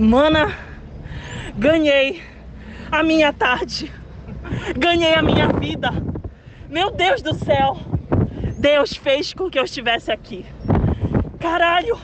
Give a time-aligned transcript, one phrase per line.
[0.00, 0.56] Mana,
[1.58, 2.22] ganhei
[2.90, 3.92] a minha tarde.
[4.74, 5.90] Ganhei a minha vida.
[6.70, 7.76] Meu Deus do céu.
[8.56, 10.46] Deus fez com que eu estivesse aqui.
[11.38, 11.98] Caralho.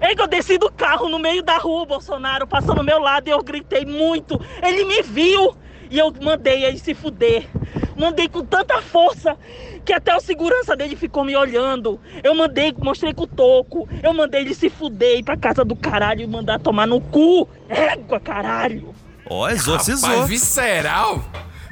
[0.00, 3.26] É que eu desci do carro no meio da rua, Bolsonaro passou no meu lado
[3.26, 4.38] e eu gritei muito.
[4.62, 5.56] Ele me viu
[5.90, 7.48] e eu mandei ele se fuder.
[7.98, 9.36] Mandei com tanta força
[9.84, 12.00] que até o segurança dele ficou me olhando.
[12.22, 13.88] Eu mandei, mostrei com o toco.
[14.02, 17.48] Eu mandei ele se fuder ir pra casa do caralho e mandar tomar no cu.
[17.68, 18.94] Égua, caralho.
[19.28, 20.08] Ó, exorcizou.
[20.08, 21.24] Rapaz, visceral.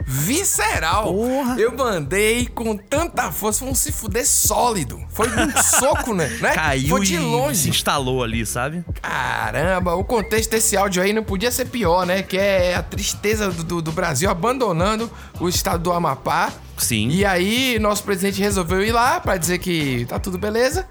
[0.09, 1.13] Visceral.
[1.13, 1.57] Porra.
[1.59, 5.01] Eu mandei com tanta força, foi um se fuder sólido.
[5.11, 6.29] Foi um soco, né?
[6.41, 6.55] né?
[6.55, 7.69] Caiu Foi de e se longe.
[7.69, 8.85] instalou ali, sabe?
[9.03, 12.23] Caramba, o contexto desse áudio aí não podia ser pior, né?
[12.23, 15.11] Que é a tristeza do, do- do Brasil abandonando
[15.41, 16.53] o estado do Amapá.
[16.79, 17.09] Sim.
[17.09, 20.87] E aí, nosso presidente resolveu ir lá pra dizer que tá tudo beleza.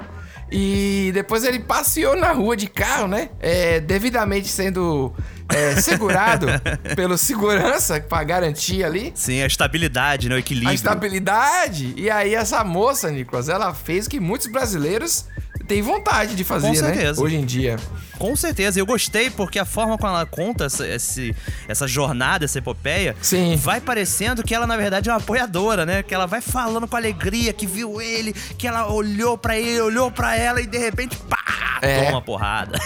[0.52, 3.30] E depois ele passeou na rua de carro, né?
[3.40, 5.12] É, devidamente sendo
[5.50, 6.48] é, segurado
[6.96, 10.36] pelo segurança pra garantir ali Sim, a estabilidade, né?
[10.36, 10.72] O equilíbrio.
[10.72, 11.94] a estabilidade.
[11.98, 15.26] E aí, essa moça, Nicolas, ela fez o que muitos brasileiros
[15.68, 16.80] têm vontade de fazer, Com né?
[16.80, 17.22] certeza.
[17.22, 17.78] Hoje em dia.
[18.20, 20.86] Com certeza, eu gostei porque a forma como ela conta essa,
[21.68, 23.56] essa jornada, essa epopeia, Sim.
[23.58, 26.02] vai parecendo que ela, na verdade, é uma apoiadora, né?
[26.02, 30.10] Que ela vai falando com alegria, que viu ele, que ela olhou pra ele, olhou
[30.12, 31.35] pra ela e de repente, pá,
[31.88, 32.06] É.
[32.06, 32.80] toma porrada.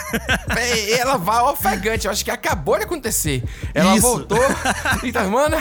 [0.57, 3.43] É, ela vai ofegante, eu acho que acabou de acontecer.
[3.73, 4.01] Ela Isso.
[4.01, 4.39] voltou
[5.03, 5.57] e tá, mano,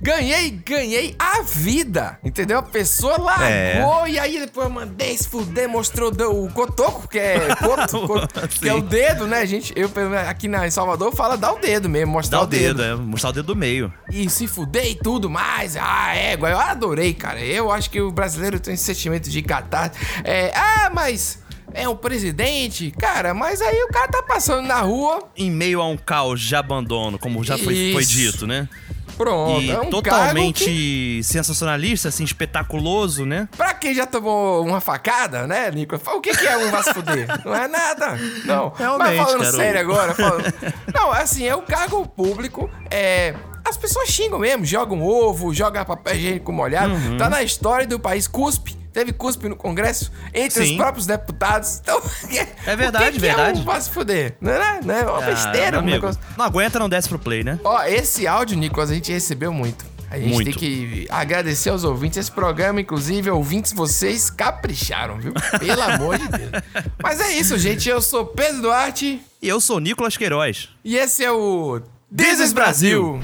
[0.00, 2.58] ganhei, ganhei a vida, entendeu?
[2.58, 3.78] A pessoa É.
[3.80, 8.48] largou e aí depois eu mandei se fuder, mostrou o cotoco, que é coto, coto,
[8.48, 9.72] que é o dedo, né, gente?
[9.76, 9.90] Eu
[10.28, 13.30] aqui na, em Salvador fala dar o dedo mesmo, mostrar Dá o dedo, é, mostrar
[13.30, 13.92] o dedo do meio.
[14.10, 15.76] e se fuder e tudo mais.
[15.76, 17.40] Ah, égua, eu adorei, cara.
[17.40, 19.92] Eu acho que o brasileiro tem esse sentimento de catar.
[20.24, 21.38] É, ah, mas
[21.74, 22.90] é um presidente?
[22.92, 26.54] Cara, mas aí o cara tá passando na rua, Em meio a um caos de
[26.56, 28.68] abandono, como já foi, foi dito, né?
[29.16, 29.60] pronto.
[29.60, 33.48] e é um totalmente que, sensacionalista, assim, espetaculoso, né?
[33.54, 35.94] pra quem já tomou uma facada, né, Nico?
[35.96, 37.26] O que, que é um vai se fuder?
[37.44, 38.18] Não é nada.
[38.46, 38.70] Não.
[38.70, 40.54] Realmente, Mas falando cara, sério o- agora, falando...
[40.94, 43.34] Não, assim, é um cargo público, é...
[43.62, 46.92] As pessoas xingam mesmo, jogam ovo, jogam papel higiênico molhado.
[46.94, 47.18] Uhum.
[47.18, 48.74] Tá na história do país, cuspe.
[49.00, 50.72] Teve cuspe no Congresso entre Sim.
[50.72, 51.80] os próprios deputados.
[51.82, 52.02] Então,
[52.66, 53.58] É verdade, o que que verdade.
[53.58, 54.36] É um vai se fuder?
[54.38, 56.20] Não é, não é uma Ah, besteira, um amigo, negócio.
[56.36, 57.58] Não aguenta, não desce pro play, né?
[57.64, 59.86] Ó, esse áudio, Nicolas, a gente recebeu muito.
[60.10, 60.50] A gente Muito.
[60.50, 62.18] tem que agradecer aos ouvintes.
[62.18, 65.32] Esse programa, inclusive, ouvintes, vocês capricharam, viu?
[65.58, 66.50] Pelo amor de Deus.
[67.00, 67.88] Mas é isso, gente.
[67.88, 70.68] Eu sou Pedro Duarte E eu sou Nicolas Queiroz.
[70.84, 71.80] e esse é o
[72.14, 73.20] This is Brasil.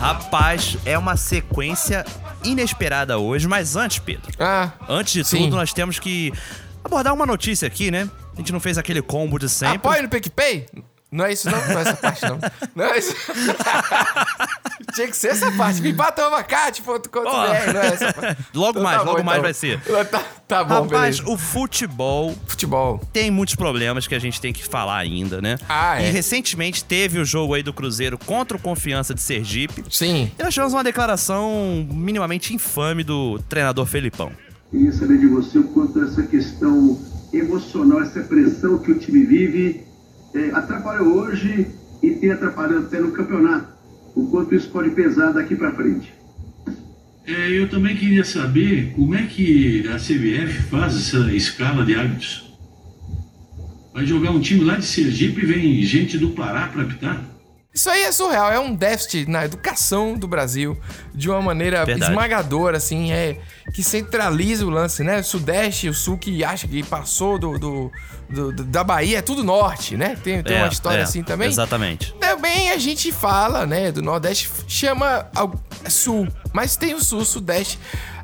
[0.00, 2.04] Rapaz, é uma sequência
[2.44, 5.44] inesperada hoje, mas antes, Pedro, Ah, antes de Sim.
[5.44, 6.32] tudo, nós temos que
[6.84, 8.08] abordar uma notícia aqui, né?
[8.34, 9.76] A gente não fez aquele combo de sempre.
[9.76, 10.66] apoio no PicPay?
[11.10, 11.58] Não é isso, não?
[11.68, 12.38] Não é essa parte, não.
[12.76, 13.14] Não é isso.
[14.94, 15.80] Tinha que ser essa parte.
[15.80, 17.46] Me cat.com.br, Ó.
[17.72, 18.42] não é essa parte.
[18.54, 19.42] Logo Então mais, tá bom, logo mais então.
[19.42, 19.80] vai ser.
[20.10, 21.32] Tá, tá bom, Rapaz, beleza.
[21.34, 23.00] o futebol Futebol.
[23.12, 25.56] tem muitos problemas que a gente tem que falar ainda, né?
[25.68, 26.08] Ah, é.
[26.08, 29.84] E recentemente teve o jogo aí do Cruzeiro contra o Confiança de Sergipe.
[29.90, 30.30] Sim.
[30.38, 34.30] E nós tivemos uma declaração minimamente infame do treinador Felipão.
[34.70, 36.98] Queria saber de você o quanto essa questão
[37.32, 39.87] emocional, essa pressão que o time vive,
[40.38, 41.66] eh, atrapalhou hoje
[42.02, 43.72] e tem atrapalhado até no campeonato.
[44.14, 46.12] O quanto isso pode pesar daqui para frente.
[47.26, 52.56] É, eu também queria saber como é que a CBF faz essa escala de árbitros.
[53.92, 57.22] Vai jogar um time lá de Sergipe e vem gente do Pará para apitar?
[57.78, 60.76] Isso aí é surreal, é um déficit na educação do Brasil
[61.14, 62.10] de uma maneira Verdade.
[62.10, 63.38] esmagadora, assim, é
[63.72, 65.20] que centraliza o lance, né?
[65.20, 67.92] O Sudeste e o Sul que acha que passou do, do-
[68.28, 70.16] do- da Bahia, é tudo Norte, né?
[70.24, 71.46] Tem, tem É, uma história é, assim também.
[71.46, 72.12] Exatamente.
[72.14, 75.54] Também a gente fala, né, do Nordeste, chama ao-
[75.88, 77.78] Sul, mas tem o Sul, Sudeste.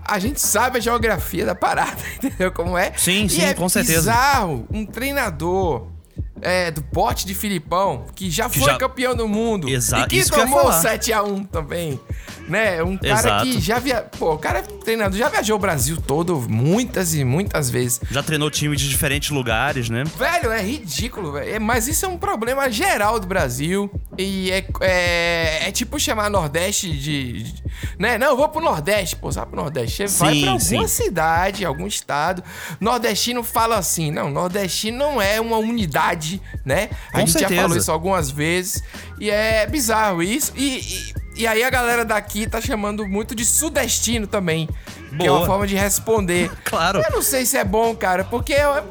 [0.05, 2.93] A gente sabe a geografia da parada, entendeu como é?
[2.97, 4.11] Sim, e sim, é com certeza.
[4.11, 5.94] bizarro um treinador
[6.43, 10.07] é, do pote de Filipão, que já Que foi já- campeão do mundo Exa- e
[10.07, 10.83] que isso que tomou falar.
[10.83, 11.99] 7x1 também,
[12.49, 12.83] né?
[12.83, 13.45] Um cara Exato.
[13.47, 14.03] que já via...
[14.19, 18.01] Pô, o cara é treinador, já viajou o Brasil todo muitas e muitas vezes.
[18.11, 20.05] Já treinou time de diferentes lugares, né?
[20.19, 21.55] Velho, é ridículo, velho.
[21.55, 23.91] É, Mas isso é um problema geral do Brasil.
[24.19, 27.65] E é, é, é tipo chamar Nordeste de, de-
[27.99, 28.19] Né?
[28.19, 29.17] Não, eu vou pro Nordeste.
[29.17, 30.07] Pô, sabe pro Nordeste?
[30.09, 31.03] Você vai Sim, pra alguma sim.
[31.05, 32.43] cidade, algum estado.
[32.81, 34.11] Nordestino fala assim.
[34.11, 36.24] Não, nordestino não é uma unidade,
[36.65, 36.89] né?
[37.09, 37.63] A Com gente já certeza.
[37.63, 38.83] falou isso algumas vezes.
[39.19, 40.53] E é bizarro isso.
[40.57, 40.79] E,
[41.37, 44.69] e, e aí a galera daqui tá chamando muito de sudestino também.
[45.17, 45.39] Que é Boa.
[45.41, 46.51] uma forma de responder.
[46.65, 47.01] Claro.
[47.01, 48.83] Eu não sei se é bom, cara, porque é,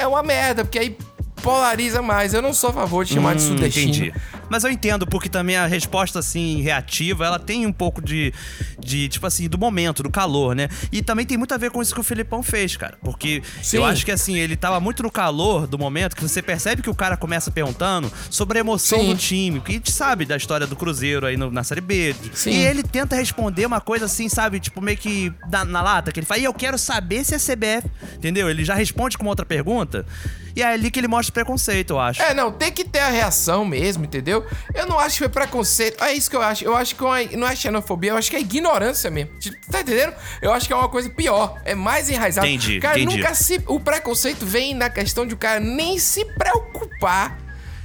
[0.00, 0.96] é uma merda, porque aí
[1.42, 2.34] polariza mais.
[2.34, 3.88] Eu não sou a favor de chamar de Hum, sudestino.
[3.90, 4.14] Entendi.
[4.52, 8.34] Mas eu entendo, porque também a resposta, assim, reativa, ela tem um pouco de,
[8.78, 10.68] de, tipo assim, do momento, do calor, né?
[10.92, 12.98] E também tem muito a ver com isso que o Filipão fez, cara.
[13.02, 13.78] Porque Sim.
[13.78, 16.90] eu acho que, assim, ele tava muito no calor do momento, que você percebe que
[16.90, 19.06] o cara começa perguntando sobre a emoção Sim.
[19.08, 19.58] do time.
[19.58, 22.14] Porque a gente sabe da história do Cruzeiro aí no- na Série B.
[22.34, 22.50] Sim.
[22.50, 24.60] E ele tenta responder uma coisa assim, sabe?
[24.60, 27.38] Tipo, meio que na, na lata, que ele fala, e eu quero saber se é
[27.38, 27.88] CBF.
[28.16, 28.50] Entendeu?
[28.50, 30.04] Ele já responde com uma outra pergunta.
[30.54, 32.22] E é ali que ele mostra preconceito, eu acho.
[32.22, 34.44] É, não, tem que ter a reação mesmo, entendeu?
[34.74, 36.02] Eu não acho que foi preconceito.
[36.02, 36.64] É isso que eu acho.
[36.64, 39.38] Eu acho que uma- não é xenofobia, eu acho que é ignorância mesmo.
[39.38, 40.12] Tipo, Tá entendendo?
[40.42, 41.58] Eu acho que é uma coisa pior.
[41.64, 42.46] É mais enraizado.
[42.46, 43.16] Entendi, O cara entendi.
[43.16, 43.62] nunca se.
[43.66, 47.38] O preconceito vem na questão de o cara nem se preocupar.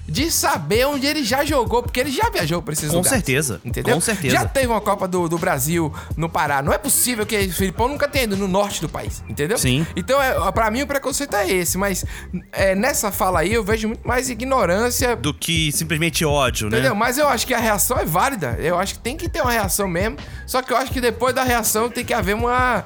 [0.07, 3.09] De saber onde ele já jogou, porque ele já viajou pra esses Com lugares.
[3.17, 3.93] certeza, Entendeu?
[3.93, 4.33] com certeza.
[4.35, 6.61] Já teve uma Copa do, do Brasil no Pará.
[6.61, 9.57] Não é possível que o Filipão nunca tenha ido no norte do país, entendeu?
[9.57, 9.85] Sim.
[9.97, 11.77] Então, é, pra mim, o preconceito é esse.
[11.77, 12.05] Mas
[12.53, 15.15] é, nessa fala aí, eu vejo muito mais ignorância.
[15.15, 16.77] Do que simplesmente ódio, né?
[16.77, 16.95] Entendeu?
[16.95, 18.55] Mas eu acho que a reação é válida.
[18.59, 20.17] Eu acho que tem que ter uma reação mesmo.
[20.45, 22.85] Só que eu acho que depois da reação tem que haver uma.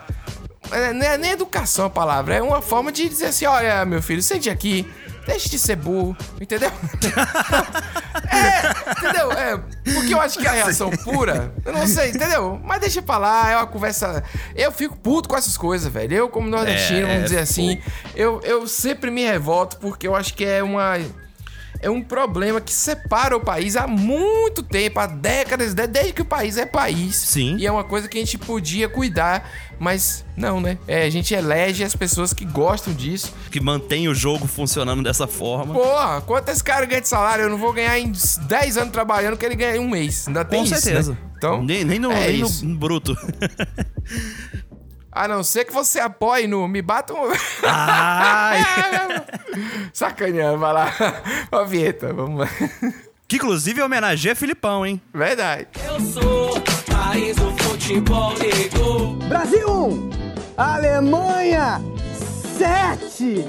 [0.72, 4.02] é, Não é nem educação a palavra, é uma forma de dizer assim: olha, meu
[4.02, 4.90] filho, sente aqui,
[5.32, 6.70] deixe de ser burro, entendeu?
[8.30, 9.32] é, entendeu?
[9.32, 9.58] É,
[9.94, 12.60] porque eu acho que a reação pura, eu não sei, entendeu?
[12.64, 14.24] Mas deixa pra lá, é uma conversa.
[14.56, 16.14] Eu fico puto com essas coisas, velho.
[16.14, 17.82] Eu, como nordestino, É, vamos dizer assim,
[18.16, 20.98] eu, eu sempre me revolto porque eu acho que é uma
[21.82, 26.22] é um problema que separa o país há muito tempo, há décadas, de- desde que
[26.22, 27.16] o país é país.
[27.16, 27.56] Sim.
[27.58, 29.50] E é uma coisa que a gente podia cuidar,
[29.80, 30.78] mas não, né?
[30.88, 33.34] É, a gente elege as pessoas que gostam disso.
[33.50, 35.74] Que mantém o jogo funcionando dessa forma.
[35.74, 37.44] Porra, quanto esse cara ganha de salário?
[37.46, 38.12] Eu não vou ganhar em
[38.48, 40.28] 10 anos trabalhando que ele ganha em um mês.
[40.28, 41.12] Ainda tem Com isso, certeza.
[41.14, 41.18] né?
[41.38, 43.16] Então, nem, nem no, é nem no bruto.
[45.12, 47.28] A não ser que você apoie no Me Bata um...
[47.64, 48.64] Ai!
[49.94, 50.94] Sacaneando, vai lá.
[51.52, 52.48] Ó, vinheta, vamos lá.
[53.28, 55.02] que inclusive homenageia Filipão, hein?
[55.14, 55.68] Verdade.
[55.86, 59.14] Eu sou país do futebol negro.
[59.28, 60.10] Brasil 1,
[60.56, 61.82] Alemanha
[62.58, 63.46] 7.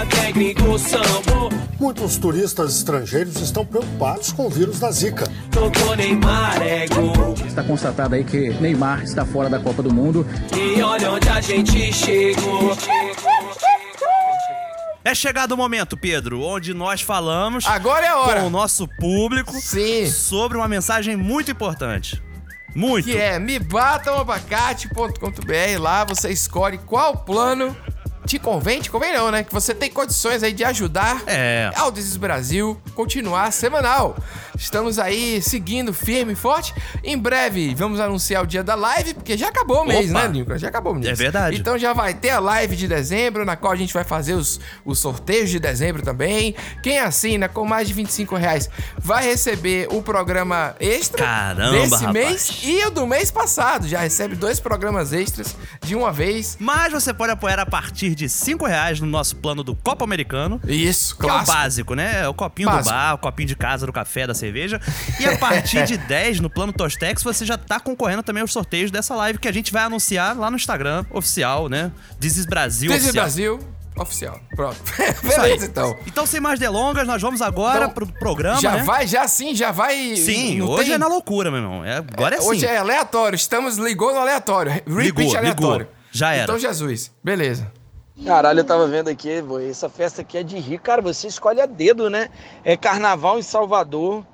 [0.00, 1.48] Até gringo sambo.
[1.80, 5.27] Muitos turistas estrangeiros estão preocupados com o vírus da Zika.
[5.58, 7.34] Tocou Neymar é gol.
[7.44, 10.24] Está constatado aí que Neymar está fora da Copa do Mundo.
[10.56, 12.76] E olha onde a gente chegou.
[15.04, 18.40] É chegado o momento, Pedro, onde nós falamos Agora é a hora.
[18.40, 20.06] com o nosso público Sim.
[20.06, 22.22] sobre uma mensagem muito importante.
[22.72, 23.06] Muito.
[23.06, 25.80] Que é mebatamabacate.com.br.
[25.80, 27.76] Lá você escolhe qual plano
[28.28, 28.80] te convém.
[28.80, 29.42] Te convém não, né?
[29.42, 31.70] Que você tem condições aí de ajudar É.
[31.74, 34.16] ao Desis Brasil continuar semanal.
[34.56, 36.74] Estamos aí seguindo firme e forte.
[37.02, 40.22] Em breve vamos anunciar o dia da live, porque já acabou o mês, Opa.
[40.22, 40.58] né, Lincoln?
[40.58, 41.06] Já acabou o mês.
[41.08, 41.56] É verdade.
[41.56, 44.60] Então já vai ter a live de dezembro, na qual a gente vai fazer os,
[44.84, 46.54] os sorteios de dezembro também.
[46.82, 52.12] Quem assina com mais de 25 reais vai receber o programa extra Caramba, desse rapaz.
[52.12, 53.88] mês e o do mês passado.
[53.88, 56.56] Já recebe dois programas extras de uma vez.
[56.60, 60.60] Mas você pode apoiar a partir de 5 reais no nosso plano do Copa Americano.
[60.66, 62.22] Isso, Que é o básico, né?
[62.22, 62.84] É o copinho Básico.
[62.88, 64.80] do bar, o copinho de casa, do café, da cerveja.
[65.20, 68.90] E a partir de 10 no plano Tostex, você já tá concorrendo também aos sorteios
[68.90, 71.92] dessa live que a gente vai anunciar lá no Instagram oficial, né?
[72.18, 73.12] Dizes Brasil oficial.
[73.12, 73.58] Brasil,
[73.96, 74.40] oficial.
[74.56, 74.76] Pronto.
[75.22, 75.96] Beleza, então.
[76.06, 78.82] Então, sem mais delongas, nós vamos agora Então, pro programa, já né?
[78.82, 80.16] vai, já sim, já vai.
[80.16, 81.84] Sim, hoje tem- é na loucura, meu irmão.
[81.84, 82.66] É, agora é, Hoje sim.
[82.66, 83.36] é aleatório.
[83.36, 84.72] Estamos ligou no aleatório.
[84.72, 85.86] Repeat Ligou, aleatório.
[85.86, 85.98] ligou.
[86.10, 86.44] Já era.
[86.44, 87.12] Então, Jesus.
[87.22, 87.70] Beleza.
[88.24, 91.60] Caralho, eu tava vendo aqui, boy, essa festa aqui é de rir, cara, você escolhe
[91.60, 92.28] a dedo, né?
[92.64, 94.24] É carnaval em Salvador,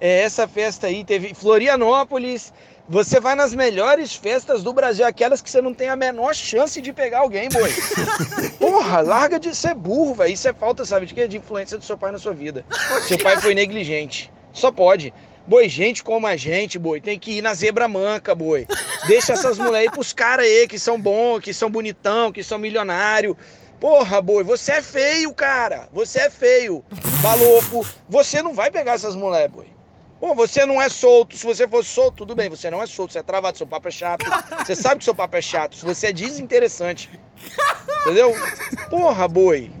[0.00, 2.52] é essa festa aí, teve Florianópolis,
[2.88, 6.80] você vai nas melhores festas do Brasil, aquelas que você não tem a menor chance
[6.80, 7.70] de pegar alguém, boi.
[8.58, 11.26] Porra, larga de ser burro, velho, isso é falta, sabe, de quê?
[11.26, 12.64] De influência do seu pai na sua vida.
[13.02, 15.12] Seu pai foi negligente, só pode.
[15.46, 18.66] Boi, gente como a gente, boi, tem que ir na zebra manca, boi.
[19.06, 22.58] Deixa essas mulheres aí pros caras aí que são bons, que são bonitão, que são
[22.58, 23.36] milionário.
[23.80, 25.88] Porra, boi, você é feio, cara.
[25.92, 26.84] Você é feio.
[27.20, 27.84] Balopo.
[28.08, 29.66] Você não vai pegar essas mulheres, boi.
[30.20, 31.36] Pô, você não é solto.
[31.36, 32.48] Se você fosse solto, tudo bem.
[32.48, 34.24] Você não é solto, você é travado, seu papo é chato.
[34.64, 35.76] Você sabe que seu papo é chato.
[35.78, 37.10] Você é desinteressante.
[38.02, 38.32] Entendeu?
[38.88, 39.72] Porra, boi.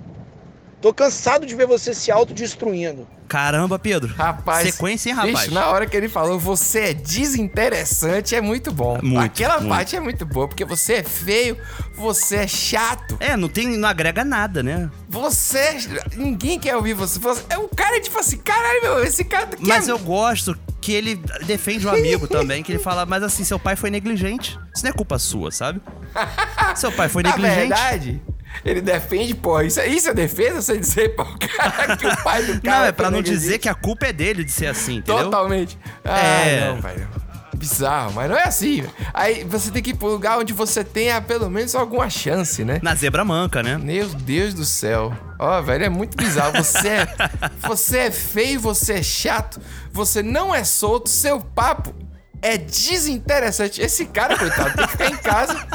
[0.80, 3.06] Tô cansado de ver você se autodestruindo.
[3.32, 4.12] Caramba, Pedro.
[4.14, 4.68] Rapaz.
[4.74, 5.40] Sequência, hein, rapaz?
[5.40, 8.98] Bicho, na hora que ele falou, você é desinteressante, é muito bom.
[9.02, 9.68] Muito, Aquela muito.
[9.70, 11.56] parte é muito boa, porque você é feio,
[11.96, 14.90] você é chato, É, não tem, não agrega nada, né?
[15.08, 15.78] você.
[16.14, 17.18] Ninguém quer ouvir você.
[17.18, 19.48] você é o cara, tipo assim, caralho, meu, esse cara.
[19.60, 23.58] Mas eu gosto que ele defende o amigo também, que ele fala, mas assim, seu
[23.58, 24.58] pai foi negligente.
[24.74, 25.80] Isso não é culpa sua, sabe?
[26.76, 27.56] Seu pai foi Na negligente.
[27.68, 28.22] verdade,
[28.64, 29.60] Ele defende, pô.
[29.60, 30.60] Isso, é- isso é defesa?
[30.62, 32.78] Você dizer pro cara que o pai do cara.
[32.80, 35.24] Não, é pra não dizer que a culpa é dele de ser assim, entendeu?
[35.24, 35.78] Totalmente.
[36.04, 36.66] Ah, É.
[36.68, 37.08] não, velho.
[37.56, 38.82] Bizarro, mas não é assim.
[39.14, 42.80] Aí você tem que ir pro lugar onde você tenha pelo menos alguma chance, né?
[42.82, 43.78] Na zebra manca, né?
[43.78, 45.16] Meu Deus do céu.
[45.38, 46.52] Ó, velho, é muito bizarro.
[46.56, 47.06] Você é,
[47.62, 49.60] você é feio, você é chato,
[49.92, 51.94] você não é solto, seu papo
[52.40, 53.80] é desinteressante.
[53.80, 55.66] Esse cara, coitado, tem que ficar em casa.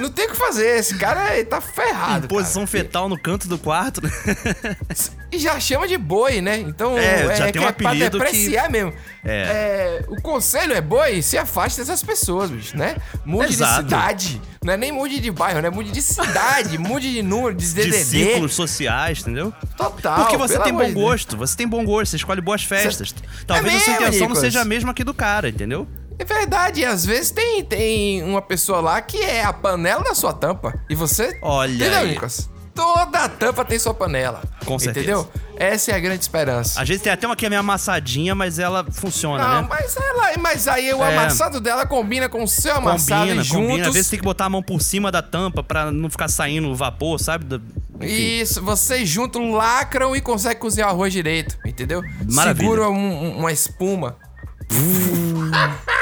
[0.00, 0.78] Não tem o que fazer.
[0.78, 2.24] Esse cara ele tá ferrado.
[2.26, 4.00] Em posição fetal no canto do quarto?
[5.32, 6.58] E já chama de boi, né?
[6.58, 8.92] Então É, já tem um é pra apelido que- depreciar mesmo.
[9.24, 10.00] É.
[10.00, 12.96] É, o conselho é boi, se afaste dessas pessoas, bicho, né?
[13.24, 13.82] Mude Exato.
[13.84, 14.42] de cidade.
[14.64, 15.70] Não é nem mude de bairro, né?
[15.70, 18.04] Mude de cidade, mude de número, de De DDD.
[18.04, 19.52] círculos sociais, entendeu?
[19.76, 20.16] Total.
[20.20, 20.94] Porque você tem bom de Deus.
[21.04, 23.14] gosto, você tem bom gosto, você escolhe boas festas.
[23.46, 24.40] Talvez É a sua mesmo, intenção não Nicolas?
[24.40, 25.86] seja a mesma que do cara, entendeu?
[26.20, 30.14] É verdade, e às vezes tem, tem uma pessoa lá que é a panela da
[30.14, 30.78] sua tampa.
[30.90, 31.38] E você.
[31.40, 32.08] Olha Entendeu, aí.
[32.10, 32.50] Nicolas?
[32.74, 34.42] Toda tampa tem sua panela.
[34.66, 35.00] Com certeza.
[35.12, 35.32] Entendeu?
[35.56, 36.78] Essa é a grande esperança.
[36.80, 39.66] Às vezes tem até uma que é meio amassadinha, mas ela funciona, Não, né?
[39.70, 41.16] mas, ela, mas aí o É.
[41.16, 43.66] amassado dela combina com o seu amassado Combina, e juntos.
[43.68, 43.88] combina.
[43.88, 46.74] Às vezes tem que botar a mão por cima da tampa pra não ficar saindo
[46.74, 47.60] vapor, sabe?
[47.98, 48.06] Enfim.
[48.40, 52.02] Isso, vocês juntos lacram e conseguem cozinhar o arroz direito, entendeu?
[52.30, 52.68] Maravilha.
[52.68, 54.16] Segura um- um- uma espuma.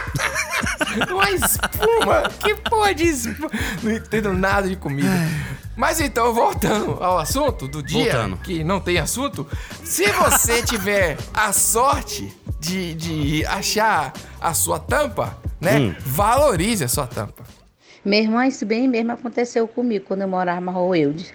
[1.11, 2.23] uma espuma?
[2.41, 3.51] Que porra de espuma?
[3.83, 5.09] Não entendo nada de comida.
[5.77, 8.37] Mas então, voltando ao assunto do dia, Voltando.
[8.39, 9.47] que não tem assunto,
[9.85, 15.79] se você tiver a sorte de, de achar a sua tampa, né?
[15.79, 15.95] Hum.
[16.01, 17.45] Valorize a sua tampa.
[18.05, 21.33] Minha irmã, isso bem mesmo aconteceu comigo quando eu morava na Rua Eudes.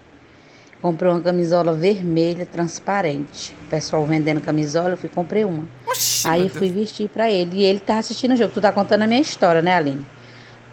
[0.84, 3.56] Comprei uma camisola vermelha transparente.
[3.68, 5.64] O pessoal vendendo camisola, eu fui e comprei uma.
[5.88, 7.62] Oxi, Aí eu fui vestir pra ele.
[7.62, 8.52] E ele tava assistindo o jogo.
[8.54, 10.06] Tu tá contando a minha história, né, Aline?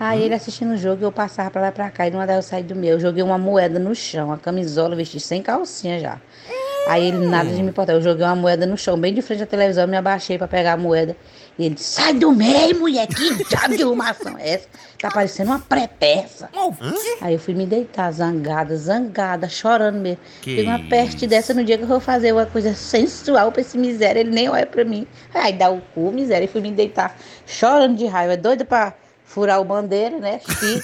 [0.00, 2.09] Aí ele assistindo o jogo, eu passava pra lá e pra cá.
[2.09, 2.95] E numa das eu saí do meu.
[2.95, 6.21] Eu joguei uma moeda no chão, a camisola, vesti sem calcinha já.
[6.88, 7.93] Aí ele, nada de me importar.
[7.93, 10.49] Eu joguei uma moeda no chão, bem de frente à televisão, eu me abaixei pra
[10.49, 11.17] pegar a moeda.
[11.61, 14.67] E ele disse, sai do meio, mulher, que diabo de arrumação é essa?
[14.99, 16.49] Tá parecendo uma pré-peça.
[17.21, 20.21] Aí eu fui me deitar, zangada, zangada, chorando mesmo.
[20.40, 23.61] Que Tem uma peste dessa no dia que eu vou fazer uma coisa sensual pra
[23.61, 25.07] esse miséria, ele nem olha pra mim.
[25.35, 27.14] Aí dá o cu, miséria, e fui me deitar,
[27.47, 28.95] chorando de raiva, doida pra
[29.26, 30.40] furar o bandeira, né?
[30.40, 30.83] Chique.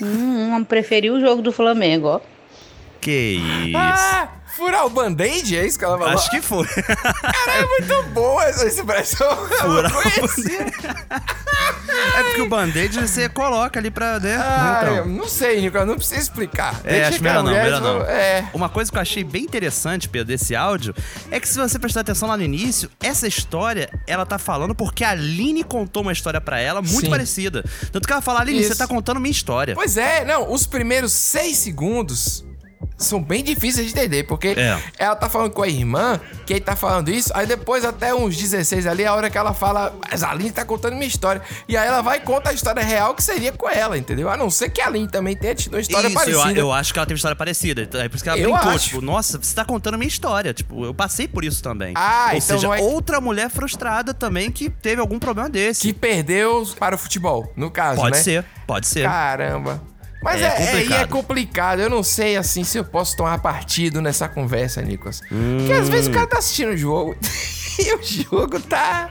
[0.02, 2.20] hum, preferi o jogo do Flamengo, ó.
[2.98, 3.76] Que isso.
[3.76, 5.56] Ah, furar o band-aid?
[5.56, 6.12] É isso que ela falou?
[6.12, 6.66] Acho que foi.
[6.66, 9.30] Caralho, é muito boa essa expressão.
[9.30, 10.66] Eu Furar conhecia.
[12.18, 14.36] É porque o band-aid você coloca ali pra, né?
[14.36, 14.96] Ah, Então.
[14.96, 16.80] eu não sei, Nico, não precisa explicar.
[16.84, 18.02] É, Deixa acho melhor não, melhor não.
[18.02, 18.48] É.
[18.52, 20.94] Uma coisa que eu achei bem interessante, Pedro, desse áudio,
[21.30, 25.04] é que se você prestar atenção lá no início, essa história, ela tá falando porque
[25.04, 27.10] a Aline contou uma história pra ela muito Sim.
[27.10, 27.64] parecida.
[27.92, 28.68] Tanto que ela fala, Aline, Isso.
[28.70, 29.74] você tá contando minha história.
[29.74, 32.44] Pois é, não, os primeiros seis segundos
[32.98, 34.78] são bem difíceis de entender, porque É.
[34.98, 38.36] ela tá falando com a irmã, que ele tá falando isso, aí depois até uns
[38.36, 41.40] 16 ali, a hora que ela fala, mas a Aline tá contando minha história.
[41.68, 44.28] E aí ela vai e conta a história real que seria com ela, entendeu?
[44.28, 46.60] A não ser que a Aline também tenha tido uma história Isso, eu, parecida.
[46.60, 47.82] eu acho que ela teve história parecida.
[47.94, 48.88] É por isso que ela Eu brincou, acho.
[48.88, 50.52] tipo, nossa, você tá contando minha história.
[50.52, 51.92] Tipo, eu passei por isso também.
[51.96, 55.82] Ah, Ou então seja, é- outra mulher frustrada também que teve algum problema desse.
[55.82, 58.22] Que perdeu para o futebol, no caso, pode né?
[58.22, 59.04] ser, pode ser.
[59.04, 59.80] Caramba.
[60.22, 61.08] Mas É é, é, é complicado.
[61.08, 61.80] complicado.
[61.80, 65.20] Eu não sei, assim, se eu posso tomar partido nessa conversa, Nicolas.
[65.20, 66.14] Porque às vezes o Hum.
[66.14, 67.16] cara tá assistindo o jogo
[67.78, 69.08] e o jogo tá...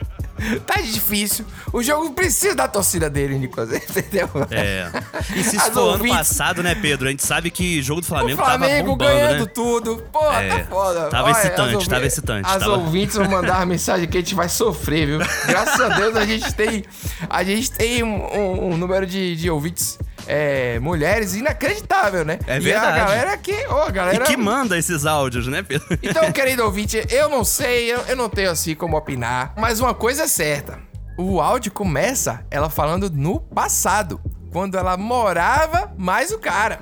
[0.64, 1.44] Tá difícil.
[1.72, 3.72] O jogo precisa da torcida dele, Nicolas.
[3.74, 4.30] Entendeu?
[4.52, 4.88] É.
[5.34, 7.08] E se isso for ano passado, né, Pedro?
[7.08, 9.50] A gente sabe que jogo do O Flamengo, Flamengo tava bombando, ganhando né?
[9.52, 9.96] tudo.
[10.12, 11.08] Pô, É, tá foda.
[11.08, 14.36] tava Olha, excitante, tava excitante, As tava- ouvintes vão mandar uma mensagem que a gente
[14.36, 15.18] vai sofrer, viu?
[15.18, 16.84] Graças a Deus a gente tem,
[17.28, 19.98] a gente tem um, um- um número de, de ouvintes
[20.28, 22.38] é, mulheres inacreditável, né?
[22.46, 22.98] É E a verdade.
[22.98, 23.66] galera que...
[23.68, 24.24] Ó, a E galera...
[24.24, 25.86] que manda esses áudios, né, Pedro?
[26.02, 29.94] Então, querido ouvinte, eu não sei, eu, eu não tenho assim como opinar, mas uma
[29.94, 30.78] coisa é certa.
[31.16, 34.20] O áudio começa ela falando no passado,
[34.52, 36.78] quando ela morava mais o cara.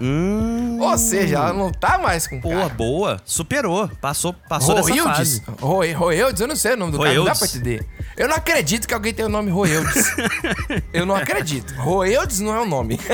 [0.80, 2.68] Ou seja, ela não tá mais com o Pô, cara.
[2.68, 3.20] boa.
[3.24, 3.88] Superou.
[4.00, 5.42] Passou, passou dessa fase.
[5.60, 6.40] Roe- Roeudes?
[6.40, 7.86] Eu não sei o nome do cara, não dá pra entender.
[8.16, 10.06] Eu não acredito que alguém tenha o nome Roeudes.
[10.92, 11.74] eu não acredito.
[11.74, 12.98] Roeudes não é o nome.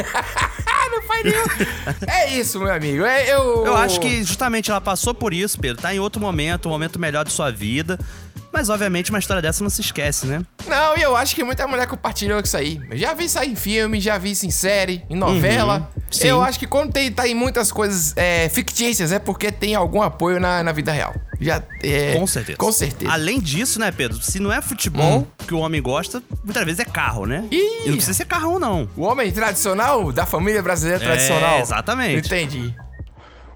[0.93, 1.45] não faz nenhum.
[2.07, 3.05] É isso, meu amigo.
[3.05, 3.67] É, eu...
[3.67, 5.83] Eu acho que justamente ela passou por isso, Pedro.
[5.83, 7.99] Tá em outro momento, um momento melhor de sua vida.
[8.53, 10.43] Mas, obviamente, uma história dessa não se esquece, né?
[10.67, 12.79] Não, e eu acho que muita mulher compartilhou isso aí.
[12.91, 15.91] Eu já vi isso aí em filme, já vi isso em série, em novela.
[15.97, 19.75] Uhum, eu acho que quando tem, tá em muitas coisas é, fictícias é porque tem
[19.75, 21.15] algum apoio na, na vida real.
[21.43, 22.57] Já, é, Com certeza.
[22.59, 23.11] Com certeza.
[23.13, 24.21] Além disso, né, Pedro?
[24.23, 25.27] Se não é futebol Hum.
[25.47, 27.47] que o homem gosta, muitas vezes é carro, né?
[27.51, 27.57] Ih!
[27.85, 28.89] E não precisa ser carrão, não.
[28.97, 31.59] O homem tradicional, da família brasileira É, tradicional.
[31.61, 32.27] exatamente.
[32.27, 32.75] Entendi.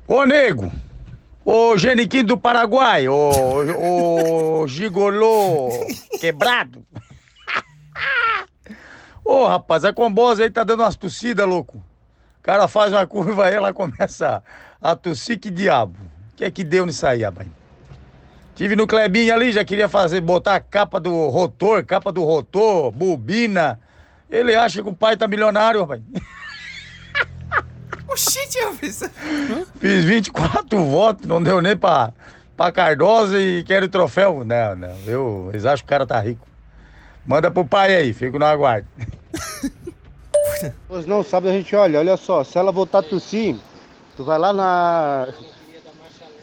[0.07, 0.73] Ô, nego!
[1.45, 3.09] Ô, Geniquinho do Paraguai!
[3.09, 3.31] Ô,
[4.63, 5.69] ô, gigolô
[6.21, 6.85] quebrado!
[9.25, 11.79] Ô, rapaz, a combosa aí tá dando umas tossidas, louco.
[11.79, 14.43] O cara faz uma curva aí, ela começa
[14.81, 15.97] a tossir, que diabo.
[16.33, 17.49] O que é que deu nisso aí, rapaz?
[18.57, 22.91] Tive no Clebinho ali, já queria fazer, botar a capa do rotor, capa do rotor,
[22.91, 23.79] bobina.
[24.31, 26.01] Ele acha que o pai tá milionário, rapaz.
[28.09, 29.03] Oxente, Elvis.
[29.79, 32.15] Fiz 24 votos, não deu nem pra,
[32.57, 34.43] pra Cardosa e quero o troféu.
[34.43, 36.47] Não, não, eu, eles acham que o cara tá rico.
[37.27, 38.89] Manda pro pai aí, fico no aguardo.
[40.89, 43.57] Pois não, sabe, a gente olha, olha só, se ela voltar a tossir,
[44.17, 45.29] tu vai lá na.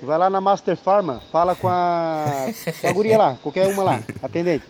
[0.04, 2.26] Tu vai lá na Master Pharma, fala com a.
[2.82, 4.66] Com a guria lá, qualquer uma lá, atendente.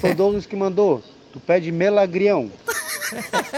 [0.00, 1.00] Foi o Douglas que mandou,
[1.32, 2.50] tu pede melagrião.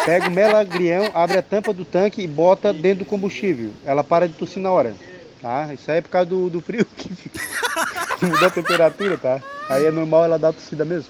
[0.04, 3.70] Pega o melagrião, abre a tampa do tanque e bota dentro do combustível.
[3.86, 4.94] Ela para de tossir na hora.
[5.40, 5.72] Tá?
[5.72, 9.40] Isso aí é por causa do, do frio que, que mudou a temperatura, tá?
[9.70, 11.08] Aí é normal ela dar tossida mesmo.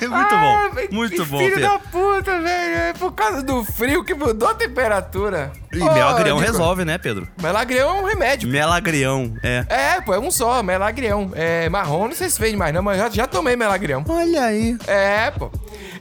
[0.00, 0.94] Muito Ah, bom.
[0.94, 1.70] Muito bom, Filho Pedro.
[1.72, 2.76] da puta, velho.
[2.76, 5.52] É por causa do frio que mudou a temperatura.
[5.72, 7.28] E Ô, melagrião Nico, resolve, né, Pedro?
[7.42, 8.48] Melagrião é um remédio.
[8.48, 9.64] Melagrião, é.
[9.68, 11.30] É, pô, é um só, melagrião.
[11.34, 14.04] É marrom, não sei se vende mais não, mas já, já tomei melagrião.
[14.08, 14.76] Olha aí.
[14.86, 15.50] É, pô.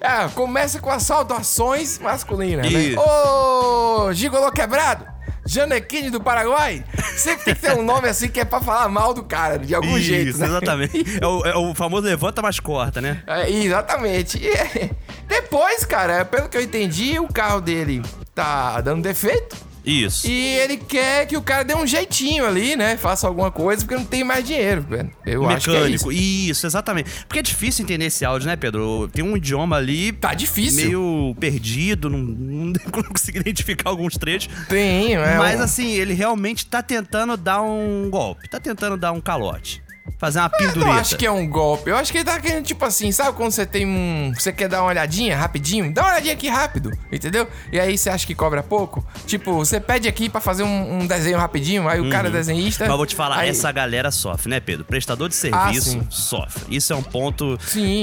[0.01, 2.95] É, começa com as saudações masculinas, Isso.
[2.97, 3.01] né?
[3.01, 5.05] Ô, gigolô quebrado,
[5.45, 6.83] Janequine do Paraguai.
[7.17, 9.75] Sempre tem que ter um nome assim que é pra falar mal do cara, de
[9.75, 10.47] algum Isso, jeito, né?
[10.47, 11.19] exatamente.
[11.21, 13.21] É o, é o famoso levanta, mas corta, né?
[13.27, 14.37] É, exatamente.
[14.37, 14.89] E, é,
[15.27, 18.01] depois, cara, pelo que eu entendi, o carro dele
[18.33, 19.55] tá dando defeito.
[19.85, 20.27] Isso.
[20.27, 22.95] E ele quer que o cara dê um jeitinho ali, né?
[22.95, 25.11] Faça alguma coisa, porque não tem mais dinheiro, velho.
[25.25, 26.11] Eu acho que é Mecânico.
[26.11, 26.51] isso.
[26.51, 26.65] isso.
[26.65, 27.09] exatamente.
[27.27, 29.09] Porque é difícil entender esse áudio, né, Pedro?
[29.11, 30.13] Tem um idioma ali.
[30.13, 30.85] Tá difícil.
[30.85, 32.73] Meio perdido, não, não
[33.11, 34.49] consegui identificar alguns trechos.
[34.69, 38.47] Tem, é Mas um- assim, ele realmente tá tentando dar um golpe.
[38.47, 39.82] Tá tentando dar um calote.
[40.17, 40.85] Fazer uma Eu pendureta.
[40.85, 41.89] não acho que é um golpe.
[41.89, 44.33] Eu acho que ele tá querendo, tipo assim, sabe quando você tem um.
[44.37, 45.93] Você quer dar uma olhadinha rapidinho?
[45.93, 47.47] Dá uma olhadinha aqui rápido, entendeu?
[47.71, 49.05] E aí você acha que cobra pouco?
[49.25, 52.35] Tipo, você pede aqui pra fazer um, um desenho rapidinho, aí o cara é Uhum.
[52.37, 52.85] desenhista.
[52.85, 54.83] Mas vou te falar, aí- essa galera sofre, né, Pedro?
[54.85, 55.37] Prestador de Ah,
[55.71, 56.07] serviço sim.
[56.09, 56.63] sofre.
[56.75, 57.57] Isso é um ponto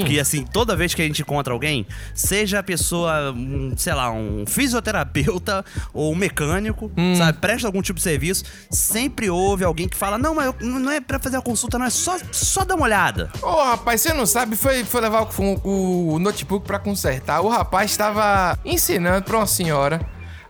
[0.05, 1.85] que, assim, toda vez que a gente encontra alguém,
[2.15, 7.15] seja a pessoa, um, sei lá, um fisioterapeuta ou um mecânico, Hum.
[7.15, 10.91] sabe, presta algum tipo de serviço, sempre houve alguém que fala: Não, mas eu- não
[10.91, 13.29] é pra fazer a consulta, não, é só, só dar uma olhada.
[13.41, 17.41] Ô, rapaz, você não sabe, foi, foi levar o, o notebook pra consertar.
[17.41, 19.99] O rapaz estava ensinando pra uma senhora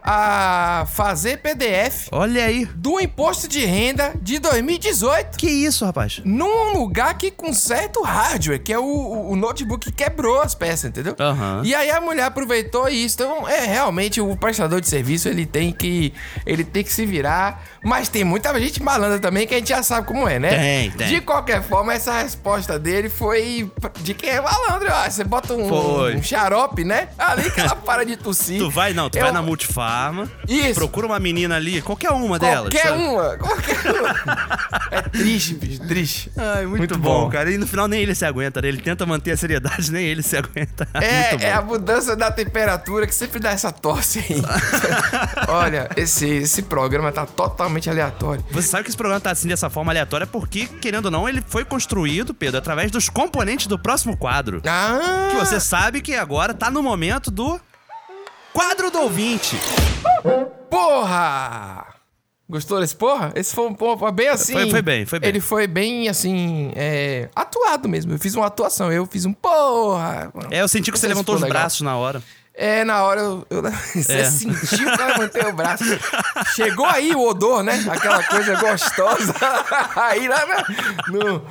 [0.04, 2.08] a fazer PDF.
[2.12, 2.66] Olha aí.
[2.66, 5.38] Do imposto de renda de 2018.
[5.38, 6.22] Que isso, rapaz?
[6.26, 8.84] Num lugar que conserta o hardware, que é o,
[9.30, 11.16] o- notebook que quebrou as peças, entendeu?
[11.20, 11.62] Aham.
[11.64, 13.16] E aí a mulher aproveitou isso.
[13.22, 16.12] Então, é realmente o prestador de serviço, ele tem que
[16.48, 19.82] ele tem que se virar, mas tem muita gente malandra também que a gente já
[19.82, 20.50] sabe como é, né?
[20.58, 21.08] Tem, tem.
[21.08, 24.88] De qualquer forma, essa resposta dele foi de quem é malandro.
[24.92, 25.10] ó.
[25.10, 27.10] Você bota um, um xarope, né?
[27.18, 28.60] Ali que ela para de tossir.
[28.60, 30.30] Tu vai, não, tu Eu- vai na Multifarma.
[30.48, 30.76] Isso.
[30.76, 32.70] Procura uma menina ali, qualquer uma delas.
[32.70, 33.04] Qualquer sabe?
[33.04, 34.16] uma, qualquer uma.
[34.92, 36.32] É triste, bicho, triste.
[36.38, 37.30] Ai, muito, Muito bom, bom.
[37.30, 37.52] cara.
[37.52, 38.68] E no final nem ele se aguenta, né?
[38.68, 40.88] Ele tenta manter a seriedade, nem ele se aguenta.
[40.94, 44.42] É, é a mudança da temperatura que sempre dá essa tosse aí.
[45.50, 48.44] Olha, esse, esse programa tá totalmente aleatório.
[48.52, 51.44] Você sabe que esse programa tá assim dessa forma aleatória porque, querendo ou não, ele
[51.48, 54.62] foi construído, Pedro, através dos componentes do próximo quadro.
[54.66, 55.30] Ah!
[55.32, 57.60] Que você sabe que agora tá no momento do
[58.54, 59.58] quadro do ouvinte.
[60.70, 61.86] Porra!
[62.50, 63.32] Gostou desse porra?
[63.34, 64.52] Esse foi um porra bem assim.
[64.52, 65.30] Foi- foi bem, foi bem.
[65.30, 68.12] Ele foi bem assim, é, atuado mesmo.
[68.14, 70.32] Eu fiz uma atuação, eu fiz um porra.
[70.50, 71.60] É, eu senti que você levantou os legal.
[71.62, 72.22] braços na hora.
[72.54, 73.48] É, na hora eu.
[73.50, 73.62] eu
[73.96, 74.26] você É.
[74.26, 75.84] sentiu que eu levantei o braço.
[76.54, 77.84] Chegou aí o odor, né?
[77.90, 79.34] Aquela coisa gostosa.
[79.96, 80.66] aí lá na-
[81.08, 81.46] no.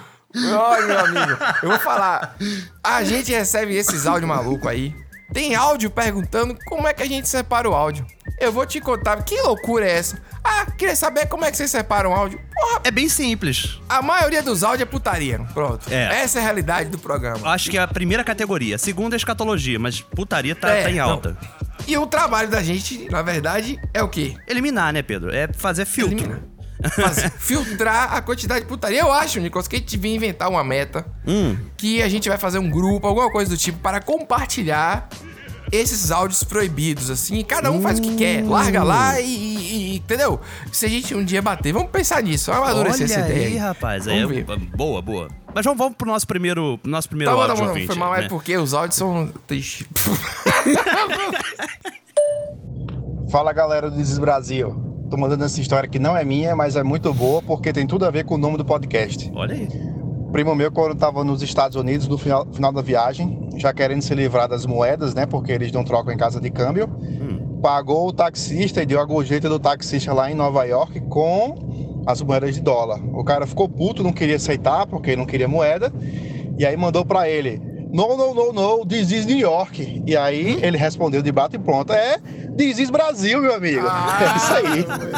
[0.56, 2.36] Olha, meu amigo, eu vou falar.
[2.84, 4.94] A gente recebe esses áudios malucos aí.
[5.32, 8.06] Tem áudio perguntando como é que a gente separa o áudio.
[8.38, 10.20] Eu vou te contar, que loucura é essa?
[10.42, 12.40] Ah, queria saber como é que vocês separam o áudio.
[12.54, 13.78] Porra, É bem simples.
[13.88, 15.38] a maioria dos áudios é putaria.
[15.52, 15.86] Pronto.
[15.92, 16.22] É.
[16.22, 17.48] Essa é a realidade do programa.
[17.50, 18.76] Acho que é a primeira categoria.
[18.76, 21.10] A segunda é escatologia, mas putaria tá, É, tá em não.
[21.10, 21.36] alta.
[21.86, 24.36] E o trabalho da gente, na verdade, é o quê?
[24.46, 25.34] Eliminar, né, Pedro?
[25.34, 26.16] É fazer filtro.
[26.16, 26.40] Eliminar.
[26.94, 29.00] Fazer- filtrar a quantidade de putaria.
[29.00, 31.56] Eu acho, Nicolas, que a gente devia inventar uma meta Hum.
[31.76, 35.06] que a gente vai fazer um grupo, alguma coisa do tipo, para compartilhar
[35.72, 37.38] esses áudios proibidos, assim.
[37.38, 38.44] E cada um faz o que quer.
[38.44, 40.40] Larga lá e, e- e- Entendeu?
[40.72, 42.50] Se a gente um dia bater, vamos pensar nisso.
[42.50, 43.46] Vamos amadurecer Olha essa ideia.
[43.48, 44.04] aí, rapaz.
[44.06, 44.44] Vamos É, ver.
[44.76, 45.28] boa, boa.
[45.54, 47.96] Mas vamos, vamos pro nosso primeiro, nosso primeiro Tá bom, tá áudio bom, ouvinte, foi
[47.96, 48.24] mal, né?
[48.24, 49.32] é porque os áudios são.
[49.50, 49.86] Ixi.
[53.30, 54.74] Fala galera do Desis Brasil.
[55.10, 58.04] Tô mandando essa história que não é minha, mas é muito boa porque tem tudo
[58.04, 59.30] a ver com o nome do podcast.
[59.34, 59.68] Olha aí.
[60.32, 64.14] Primo meu, quando tava nos Estados Unidos, no final, final da viagem, já querendo se
[64.14, 65.26] livrar das moedas, né?
[65.26, 66.88] Porque eles não trocam em casa de câmbio,
[67.60, 72.22] pagou o taxista e deu a gorjeta do taxista lá em Nova York com as
[72.22, 73.00] moedas de dólar.
[73.12, 75.92] O cara ficou puto, não queria aceitar porque não queria moeda,
[76.58, 77.60] e aí mandou pra ele:
[77.92, 80.02] No, no, no, no, this is New York.
[80.06, 82.18] E aí ele respondeu de bate e pronto: É,
[82.56, 83.84] this is Brasil, meu amigo.
[84.20, 84.52] É isso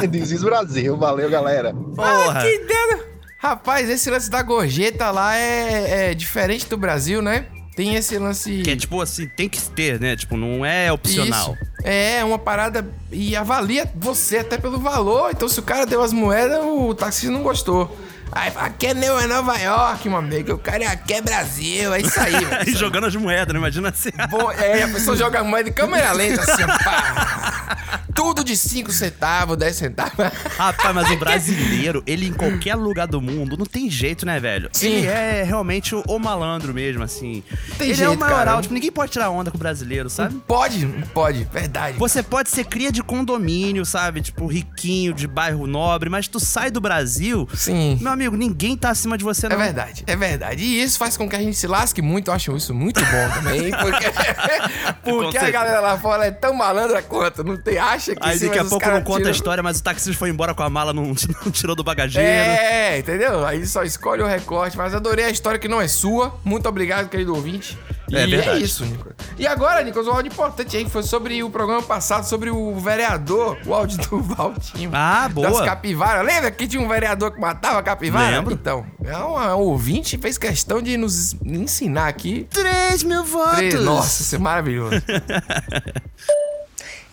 [0.00, 0.08] aí.
[0.08, 0.96] This is Brasil.
[0.96, 1.74] Valeu, galera.
[1.98, 3.11] Ah, que dedo.
[3.42, 7.46] Rapaz, esse lance da gorjeta lá é, é diferente do Brasil, né?
[7.74, 8.62] Tem esse lance.
[8.62, 10.14] Que é tipo assim, tem que ter, né?
[10.14, 11.56] Tipo, não é opcional.
[11.60, 11.72] Isso.
[11.82, 12.86] É, uma parada.
[13.10, 15.30] E avalia você até pelo valor.
[15.32, 17.98] Então, se o cara deu as moedas, o taxista não gostou.
[18.30, 20.52] Aí fala, aqui é Neo- é Nova York, meu amigo.
[20.52, 21.92] O cara é aqui é Brasil.
[21.92, 22.34] É isso aí,
[22.68, 23.58] e jogando as moedas, né?
[23.58, 24.10] Imagina assim.
[24.30, 28.00] Bom, é, a pessoa joga a moeda em câmera lenta, assim, pá.
[28.42, 30.16] Tudo de 5 centavos, 10 centavos.
[30.58, 34.68] Rapaz, mas o brasileiro, ele em qualquer lugar do mundo, não tem jeito, né, velho?
[34.72, 34.88] Sim.
[34.88, 37.44] Ele é realmente o, o malandro mesmo, assim.
[37.78, 38.62] Tem ele é o jeito, maioral, cara.
[38.62, 40.34] tipo, ninguém pode tirar onda com o brasileiro, sabe?
[40.44, 41.96] Pode, não pode, verdade.
[41.98, 44.20] Você pode ser cria de condomínio, sabe?
[44.20, 47.48] Tipo, riquinho, de bairro nobre, mas tu sai do Brasil.
[47.54, 47.96] Sim.
[48.00, 49.58] Meu amigo, ninguém tá acima de você, É não.
[49.58, 50.64] verdade, é verdade.
[50.64, 52.28] E isso faz com que a gente se lasque muito.
[52.28, 53.70] Eu acho isso muito bom também.
[53.70, 54.10] Porque,
[55.04, 57.44] porque a galera lá fora é tão malandra quanto.
[57.44, 59.82] Não tem, acha que Aí daqui a pouco não conta a tiram- história, mas o
[59.82, 61.04] taxista foi embora com a mala, não,
[61.44, 62.26] não tirou do bagageiro.
[62.28, 63.44] É, entendeu?
[63.46, 64.76] Aí só escolhe o recorte.
[64.76, 66.34] Mas adorei a história que não é sua.
[66.44, 67.78] Muito obrigado, querido ouvinte.
[68.10, 68.64] E É é, verdade.
[68.64, 69.14] isso, Nicolas.
[69.38, 73.56] E agora, Nicolas, o áudio importante aí foi sobre o programa passado, sobre o vereador,
[73.64, 74.90] o áudio do Valtinho.
[74.92, 75.50] Ah, boa.
[75.50, 76.24] Das capivaras.
[76.26, 78.36] Lembra que tinha um vereador que matava a capivara?
[78.36, 78.52] Lembro.
[78.52, 82.46] Então, é uma ouvinte fez questão de nos ensinar aqui.
[82.50, 83.56] 3 mil votos!
[83.56, 84.92] Três- Nossa, isso é maravilhoso.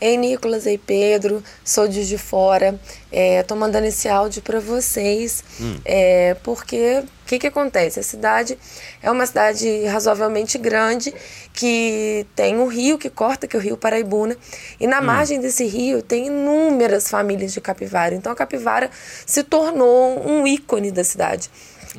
[0.02, 2.80] Ei, Nicolas, ei, Pedro, sou de de Fora.
[3.12, 5.78] É, tô mandando esse áudio para vocês, Hum.
[5.84, 8.00] é, porque o que, que acontece?
[8.00, 8.58] A cidade
[9.04, 11.14] é uma cidade razoavelmente grande
[11.54, 14.38] que tem um rio que corta, que é o Rio Paraibuna,
[14.80, 15.04] e na Hum.
[15.06, 18.16] margem desse rio tem inúmeras famílias de capivara.
[18.16, 18.90] Então a capivara
[19.26, 21.50] se tornou um ícone da cidade.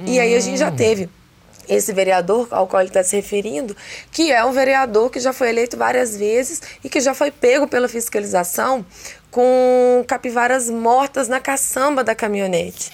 [0.07, 0.77] E aí a gente já Hum.
[0.77, 1.09] teve
[1.71, 3.77] esse vereador ao qual ele está se referindo,
[4.11, 7.69] que é um vereador que já foi eleito várias vezes e que já foi pego
[7.69, 8.85] pela fiscalização
[9.31, 12.91] com capivaras mortas na caçamba da caminhonete.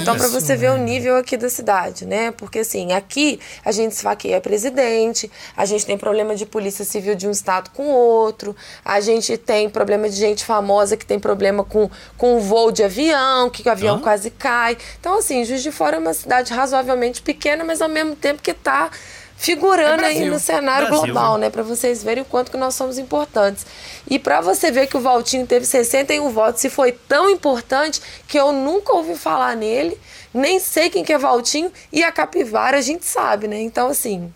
[0.00, 2.30] então, para você ver o nível aqui da cidade, né?
[2.32, 7.26] Porque assim, aqui a gente esfaqueia presidente, a gente tem problema de polícia civil de
[7.26, 11.90] um estado com outro, a gente tem problema de gente famosa que tem problema com,
[12.16, 14.00] com o voo de avião, que o avião Hã?
[14.00, 14.76] quase cai.
[15.00, 18.50] Então, assim, Juiz de Fora é uma cidade razoavelmente pequena, mas ao mesmo tempo que
[18.50, 18.90] está
[19.38, 21.46] figurando É aí no cenário Brasil, global, né?
[21.46, 21.50] né?
[21.50, 23.64] Para vocês verem o quanto que nós somos importantes.
[24.10, 28.38] E para você ver que o Valtinho teve 61 votos e foi tão importante que
[28.38, 29.98] eu nunca ouvi falar nele,
[30.34, 33.60] nem sei quem que é Valtinho e a capivara a gente sabe, né?
[33.60, 34.32] Então assim,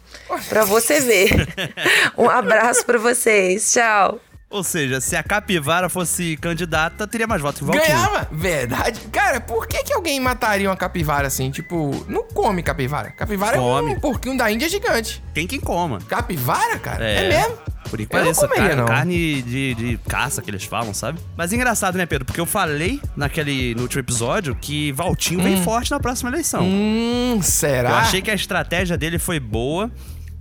[0.48, 1.30] para você ver.
[2.16, 3.72] Um abraço para vocês.
[3.72, 4.20] Tchau.
[4.52, 7.86] Ou seja, se a capivara fosse candidata, teria mais votos que o Valtinho.
[7.96, 8.28] Ganhava?
[8.30, 9.00] Verdade.
[9.10, 11.50] Cara, por que, que alguém mataria uma capivara assim?
[11.50, 13.10] Tipo, não come capivara.
[13.10, 13.92] Capivara Come.
[13.92, 15.22] é um porquinho da Índia gigante.
[15.32, 15.98] Tem quem coma.
[16.06, 17.02] Capivara, cara?
[17.04, 17.56] É, mesmo?
[17.88, 18.86] Por que Eu não comeria, carne, não.
[18.86, 21.18] carne de, de caça que eles falam, sabe?
[21.36, 22.24] Mas é engraçado, né, Pedro?
[22.24, 25.62] Porque eu falei naquele, no último episódio que Valtinho vem Hum.
[25.62, 26.62] forte na próxima eleição.
[26.64, 27.90] Hum, será?
[27.90, 29.90] Eu achei que a estratégia dele foi boa.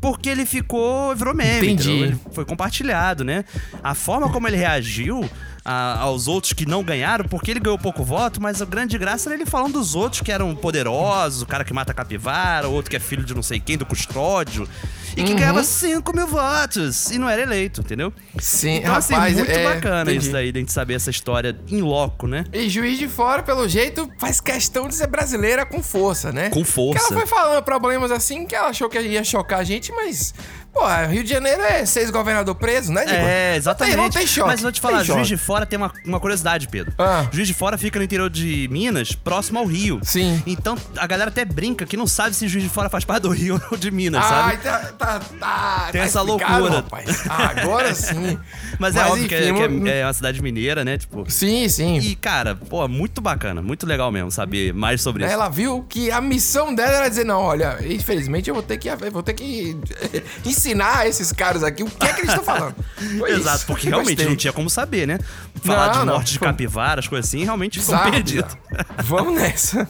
[0.02, 1.92] Porque ele ficou, virou meme, Entendi.
[1.92, 3.46] Ele foi compartilhado, né?
[3.84, 5.30] A forma como ele reagiu
[5.64, 9.30] a- aos outros que não ganharam, porque ele ganhou pouco voto, mas a grande graça
[9.30, 12.90] era ele falando dos outros que eram poderosos, o cara que mata capivara, o outro
[12.90, 14.68] que é filho de não sei quem, do custódio,
[15.15, 15.38] e que Uhum.
[15.38, 18.13] ganhava 5 mil votos e não era eleito, entendeu?
[18.39, 20.17] Sim, então, rapaz, assim, muito é, bacana entendi.
[20.26, 22.43] isso daí, de a gente saber essa história em loco, né?
[22.54, 26.50] E Juiz de Fora, pelo jeito, faz questão de ser brasileira com força, né?
[26.50, 27.00] Com força.
[27.06, 30.34] Que ela foi falando problemas assim que ela achou que ia chocar a gente, mas.
[30.74, 33.13] Pô, Rio de Janeiro é seis governador preso, né, Nico?
[33.17, 33.97] É, exatamente.
[33.97, 34.47] Não tem, não tem choque.
[34.47, 36.93] Mas eu vou te falar, Juiz de Fora tem uma, uma curiosidade, Pedro.
[36.97, 37.26] Ah.
[37.30, 40.00] Juiz de Fora fica no interior de Minas, próximo ao Rio.
[40.02, 40.41] Sim.
[40.47, 43.30] Então a galera até brinca que não sabe se Juiz de Fora faz parte do
[43.32, 44.63] Rio ou de Minas, Ai, sabe?
[44.63, 45.90] tá, tá, tá.
[45.92, 46.70] Tem tá essa loucura.
[46.76, 47.24] rapaz.
[47.30, 48.38] Ah, agora sim.
[48.80, 50.98] Mas, é Mas, óbvio que, é, enfim, que é- eu- é uma cidade mineira, né?
[50.98, 51.30] Tipo.
[51.30, 51.98] Sim, sim.
[52.00, 55.34] E, cara, pô, muito bacana, muito legal mesmo saber mais sobre isso.
[55.34, 58.88] Ela viu que a missão dela era dizer, não, olha, infelizmente eu vou ter que,
[58.90, 59.78] eu vou ter que
[60.46, 62.76] ensinar esses caras aqui o que é que eles estão falando.
[63.20, 63.66] Foi Exato, isso.
[63.68, 64.28] porque realmente Gostei.
[64.28, 65.20] não tinha como saber, né?
[65.64, 68.58] Falar Não, de não, morte de foi- capivaras, coisas assim, realmente ficou Bizarro, perdido.
[69.04, 69.88] Vamos nessa.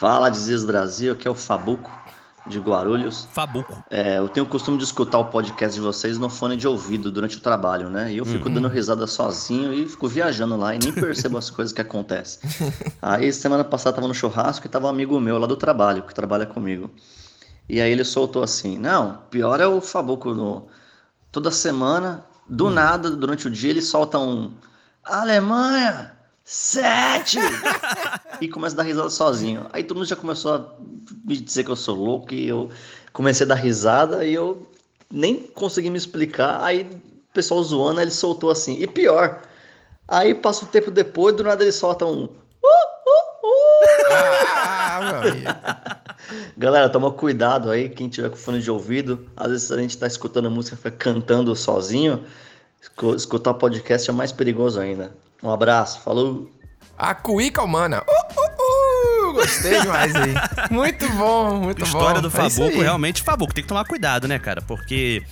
[0.00, 1.90] Fala, Desis Brasil, aqui é o Fabuco.
[2.46, 3.26] De Guarulhos.
[3.32, 3.82] Fabuco.
[3.90, 7.10] É, eu tenho o costume de escutar o podcast de vocês no fone de ouvido
[7.10, 8.12] durante o trabalho, né?
[8.12, 8.54] E eu fico Uhum.
[8.54, 12.40] dando risada sozinho e fico viajando lá e nem percebo as coisas que acontecem.
[13.00, 16.14] Aí semana passada tava no churrasco e tava um amigo meu lá do trabalho, que
[16.14, 16.90] trabalha comigo.
[17.66, 20.66] E aí ele soltou assim: Não, pior é o Fabuco no.
[21.32, 24.52] Toda semana, do nada, durante o dia, ele solta um.
[25.02, 26.12] Alemanha!
[26.44, 27.38] Sete!
[28.40, 29.66] e começa a dar risada sozinho.
[29.72, 30.74] Aí todo mundo já começou a
[31.24, 32.70] me dizer que eu sou louco e eu
[33.12, 34.68] comecei a dar risada e eu
[35.10, 36.62] nem consegui me explicar.
[36.62, 38.76] Aí o pessoal zoando, ele soltou assim.
[38.80, 39.40] E pior,
[40.06, 42.28] aí passa um tempo depois, do nada ele solta um.
[44.10, 45.48] Ah, meu amigo.
[46.56, 49.26] Galera, toma cuidado aí, quem tiver com fone de ouvido.
[49.36, 52.24] Às vezes a gente tá escutando música, fica cantando sozinho.
[52.84, 55.12] Escu- Escutar podcast é mais perigoso ainda.
[55.42, 56.50] Um abraço, falou.
[56.96, 58.02] A cuíca humana.
[58.06, 60.34] Uh, uh, uh, gostei demais aí.
[60.70, 61.84] Muito bom, muito bom.
[61.84, 62.82] História do É Fabuco, aí.
[62.82, 64.62] realmente, Fabuco, tem que tomar cuidado, né, cara?
[64.62, 65.22] Porque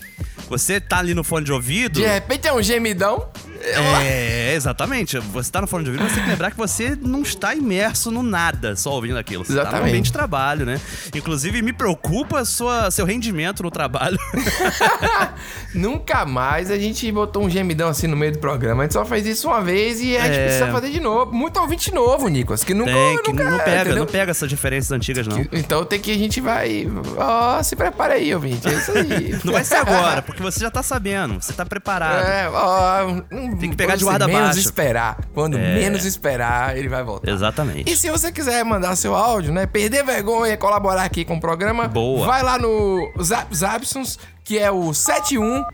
[0.52, 1.94] você tá ali no fone de ouvido.
[2.00, 3.26] De repente é um gemidão.
[3.64, 5.16] É, exatamente.
[5.18, 8.10] Você tá no fone de ouvido, você tem que lembrar que você não está imerso
[8.10, 9.44] no nada só ouvindo aquilo.
[9.44, 9.88] Você tá no Exatamente.
[9.88, 10.80] ambiente de trabalho, né?
[11.14, 14.18] Inclusive, me preocupa sua, seu rendimento no trabalho.
[15.74, 18.82] Nunca mais a gente botou um gemidão assim no meio do programa.
[18.82, 20.44] A gente só fez isso uma vez e a gente É.
[20.46, 21.32] precisa fazer de novo.
[21.32, 22.92] Muito ouvinte novo, Nicolas, que nunca.
[22.92, 23.96] Tem, que nunca não pega, entendeu?
[23.96, 25.40] não pega essas diferenças antigas, não.
[25.52, 26.86] Então tem que a gente vai.
[27.16, 28.68] Ó, se prepara aí, ouvinte.
[28.68, 29.38] É isso aí.
[29.44, 32.24] Não vai ser agora, porque você já tá sabendo, você tá preparado.
[32.26, 34.58] É, ó, um- Tem que pegar de guarda menos baixa.
[34.60, 35.16] esperar.
[35.32, 35.74] Quando É.
[35.76, 37.30] menos esperar, ele vai voltar.
[37.30, 37.90] Exatamente.
[37.90, 39.64] E se você quiser mandar seu áudio, né?
[39.66, 42.26] Perder vergonha e colaborar aqui com o programa, Boa.
[42.26, 45.64] vai lá no Zap Zapsons, que é o 71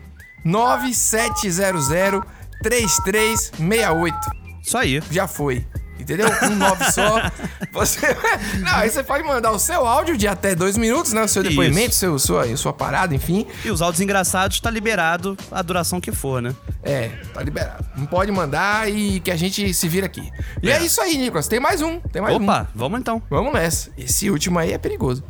[0.45, 2.21] 9700
[2.61, 4.15] 3368.
[4.61, 5.01] Isso aí.
[5.09, 5.65] Já foi.
[5.99, 6.27] Entendeu?
[6.43, 7.31] Um 9 só.
[7.71, 7.99] Você...
[8.61, 11.23] Não, aí você pode mandar o seu áudio de até dois minutos, né?
[11.23, 13.45] O seu depoimento, seu, sua, sua parada, enfim.
[13.63, 16.55] E os áudios engraçados tá liberado a duração que for, né?
[16.83, 17.85] É, tá liberado.
[17.95, 20.31] Não pode mandar e que a gente se vira aqui.
[20.63, 21.47] E é, isso aí, Nicolas.
[21.47, 21.99] Tem mais um.
[21.99, 22.43] Tem mais um.
[22.43, 23.21] Opa, vamos então.
[23.29, 23.91] Vamos nessa.
[23.97, 25.23] Esse último aí é perigoso.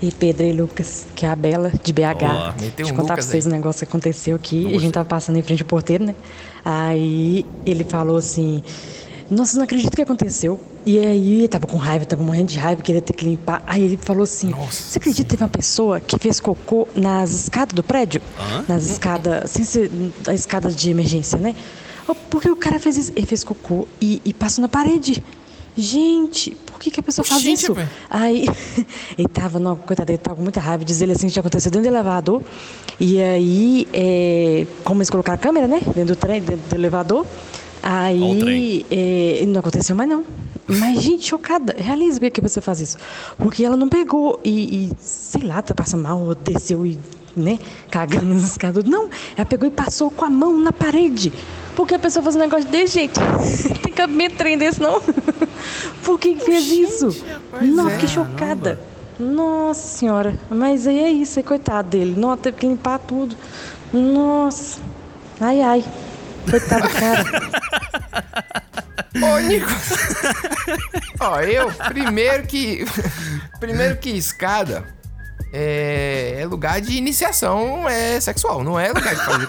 [0.00, 2.00] E Pedro e Lucas, que é a Bela de BH.
[2.60, 3.52] Meteu Deixa eu contar Lucas pra vocês aí.
[3.52, 4.74] um negócio que aconteceu aqui.
[4.74, 6.14] A gente tava passando em frente ao porteiro, né?
[6.64, 8.62] Aí ele falou assim:
[9.30, 10.58] Nossa, não acredito que aconteceu.
[10.86, 13.62] E aí ele tava com raiva, tava morrendo de raiva, queria ter que limpar.
[13.66, 17.74] Aí ele falou assim: Você acredita que teve uma pessoa que fez cocô nas escadas
[17.74, 18.22] do prédio?
[18.40, 18.64] Hã?
[18.66, 19.90] Nas escadas, sem ser
[20.26, 21.54] a escada de emergência, né?
[22.08, 25.22] Oh, Porque o cara fez isso, ele fez cocô e, e passou na parede.
[25.76, 27.74] Gente, por que, que a pessoa faz Gente, isso?
[27.74, 27.88] velho.
[28.08, 28.46] Aí
[29.16, 31.90] ele tava, não, coitado, ele tava com muita raiva, diz ele assim que acontecido dentro
[31.90, 32.42] do elevador.
[32.98, 35.80] E aí, é, como eles colocaram a câmera, né?
[35.94, 37.26] Dentro do trem, dentro do elevador.
[37.82, 40.24] Aí é, não aconteceu mais não.
[40.66, 41.74] Mas, gente, chocada.
[41.78, 42.98] Realiza por que que a pessoa faz isso.
[43.38, 46.98] Porque ela não pegou e, e, sei lá, tá passando mal, ou desceu e,
[47.36, 47.58] né,
[47.90, 48.84] cagando nas escadas.
[48.84, 51.32] Não, ela pegou e passou com a mão na parede.
[51.74, 53.14] Por que a pessoa faz um negócio desse, gente?
[53.82, 55.00] Tem cabimento trem desse, não?
[56.02, 57.24] Por que que fez isso?
[57.60, 57.92] Não, é.
[57.92, 58.80] fiquei chocada.
[59.18, 60.38] Nossa senhora.
[60.50, 62.14] Mas aí é isso, aí, coitado dele.
[62.16, 63.36] Não, teve que limpar tudo.
[63.92, 64.80] Nossa.
[65.40, 65.84] Ai, ai.
[66.50, 67.24] Coitado do cara.
[69.22, 69.70] Ô, Nico.
[71.20, 72.84] Ó, eu, primeiro que.
[73.58, 74.86] Primeiro que escada
[75.52, 79.48] é, é lugar de iniciação é sexual, não é lugar de fazer.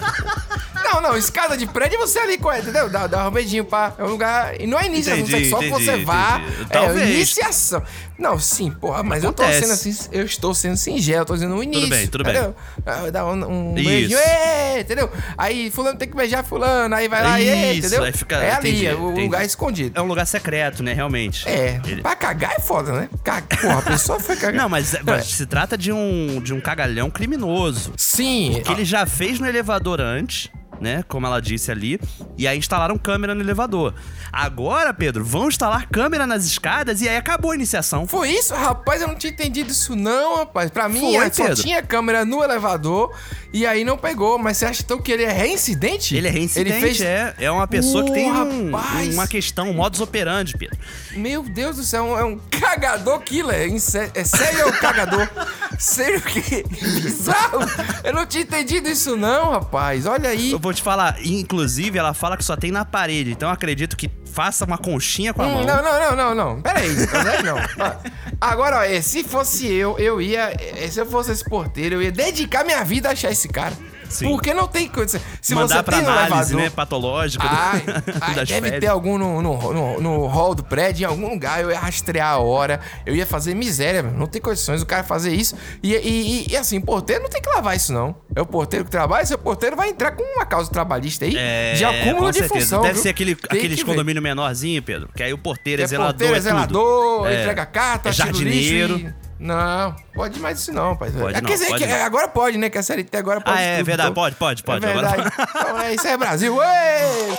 [0.92, 2.88] Não, não, escada de prédio é você ali, com- entendeu?
[2.90, 3.92] Dá, dá um beijinho pra.
[3.98, 4.60] É um lugar.
[4.60, 6.40] E não é iniciação Entendi, sexual que entendi, você vá.
[6.40, 6.62] entendi.
[6.62, 7.10] É Talvez.
[7.10, 7.82] iniciação.
[8.18, 9.62] Não, sim, porra, mas eu tô Acontece.
[9.62, 10.08] sendo assim.
[10.12, 11.88] Eu estou sendo singelo, tô dizendo o início.
[11.88, 12.34] bem, tudo bem.
[12.34, 12.54] entendeu?
[12.84, 15.10] Ah, Dá um, um beijinho, ê, entendeu?
[15.38, 18.04] Aí fulano tem que beijar fulano, aí vai lá, Isso, entendeu?
[18.04, 18.36] aí fica.
[18.36, 19.22] é ali, entendi, é o entendi.
[19.22, 19.98] lugar escondido.
[19.98, 20.92] É um lugar secreto, né?
[20.92, 21.48] Realmente.
[21.48, 23.08] É, Ele- pra cagar é foda, né?
[23.24, 24.60] Ca- Porra, a pessoa foi cagar.
[24.60, 27.94] Não, mas, mas se trata de um, de um cagalhão criminoso.
[27.96, 28.50] Sim.
[28.56, 30.50] Porque ele já fez no elevador antes,
[30.80, 31.04] né?
[31.08, 32.00] Como ela disse ali.
[32.38, 33.94] E aí instalaram câmera no elevador.
[34.32, 38.06] Agora, Pedro, vão instalar câmera nas escadas e aí acabou a iniciação.
[38.06, 38.54] Foi isso?
[38.54, 40.70] Rapaz, eu não tinha entendido isso não, rapaz.
[40.70, 41.62] Pra mim, Foi, antes só Pedro.
[41.62, 43.14] tinha câmera no elevador
[43.52, 44.38] e aí não pegou.
[44.38, 46.16] Mas você acha então que ele é reincidente?
[46.16, 47.00] Ele é reincidente, Ele fez...
[47.00, 47.34] é.
[47.38, 48.70] É uma pessoa que tem um-
[49.12, 50.78] uma questão, um modus operandi, Pedro.
[51.12, 53.70] Meu Deus do céu, é um cagador killer.
[54.14, 55.28] É sério, é cagador.
[55.78, 56.62] sério que
[57.00, 57.60] bizarro.
[58.04, 60.06] Eu não tinha entendido isso não, rapaz.
[60.06, 60.52] Olha aí.
[60.52, 63.30] Eu vou te falar, inclusive, ela fala que só tem na parede.
[63.32, 65.64] Então acredito que faça uma conchinha com a Hum, mão.
[65.64, 66.62] não, não, não, não, não.
[66.62, 66.88] Pera aí,
[67.44, 67.56] não.
[67.56, 67.92] Ó,
[68.40, 70.54] Agora, ó, é, se fosse eu, eu ia.
[70.58, 73.74] é, Se eu fosse esse porteiro, eu ia dedicar minha vida a achar esse cara.
[74.10, 74.28] Sim.
[74.28, 75.20] Porque não tem coisa.
[75.40, 76.70] Se Mandar você pra tem análise, elevador, né?
[76.70, 77.46] Patológica.
[77.48, 77.82] Ai,
[78.20, 78.80] ai, deve fezes.
[78.80, 81.62] ter algum no, no, no, no hall do prédio, em algum lugar.
[81.62, 85.32] Eu ia rastrear a hora, eu ia fazer miséria, não tem condições do cara fazer
[85.32, 85.54] isso.
[85.82, 88.14] E, e, e- e, assim, porteiro não tem que lavar isso, não.
[88.34, 91.74] É o porteiro que trabalha, seu porteiro vai entrar com uma causa trabalhista aí É,
[91.74, 92.82] de acúmulo de função.
[92.82, 93.02] Deve viu?
[93.02, 93.84] ser aquele, Tem aqueles ver.
[93.84, 95.08] condomínio menorzinho, Pedro.
[95.14, 96.12] Que aí o porteiro é é zelador.
[96.14, 97.40] porteiro, é zelador, É.
[97.42, 99.14] entrega carta, é o jardineiro.
[99.40, 101.10] Não, pode mais isso não, pai.
[101.10, 102.04] Pode É, não, Quer dizer, pode que não.
[102.04, 102.68] agora pode, né?
[102.68, 104.10] Que a CLT agora pode Ah, é tudo, verdade.
[104.10, 104.22] então.
[104.22, 104.84] Pode, pode, pode.
[104.84, 105.32] É Agora- verdade.
[105.56, 106.54] Então, é, isso é Brasil.
[106.56, 107.38] Ué!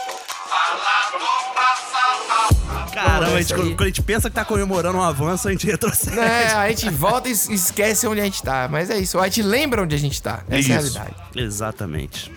[2.94, 3.70] Caramba, a gente- Isso aí.
[3.70, 6.20] quando a gente pensa que tá comemorando um avanço, a gente retrocede.
[6.20, 8.68] É, a gente volta e es- esquece onde a gente tá.
[8.70, 10.42] Mas é isso, a gente lembra onde a gente tá.
[10.50, 10.70] Essa é a Isso.
[10.98, 11.16] realidade.
[11.36, 12.32] Exatamente.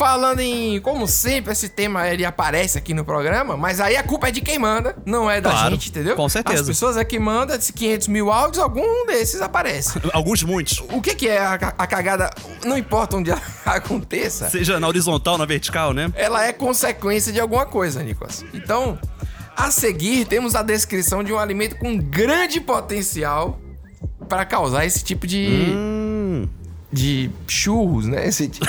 [0.00, 4.28] Falando em, como sempre, esse tema ele aparece aqui no programa, mas aí a culpa
[4.28, 6.16] é de quem manda, não é da Claro, gente, entendeu?
[6.16, 6.62] com certeza.
[6.62, 10.00] As pessoas é que mandam, de 500 mil áudios, algum desses aparece.
[10.14, 10.82] Alguns, muitos.
[10.90, 12.30] O que que é a, a cagada,
[12.64, 16.10] não importa onde ela aconteça, Seja na horizontal, na vertical, né?
[16.14, 18.42] ela é consequência de alguma coisa, Nicolas.
[18.54, 18.98] Então,
[19.54, 23.60] a seguir, temos a descrição de um alimento com grande potencial
[24.30, 25.74] para causar esse tipo de.
[25.76, 25.99] Hum.
[26.92, 28.26] De churros, né?
[28.26, 28.66] Esse tipo.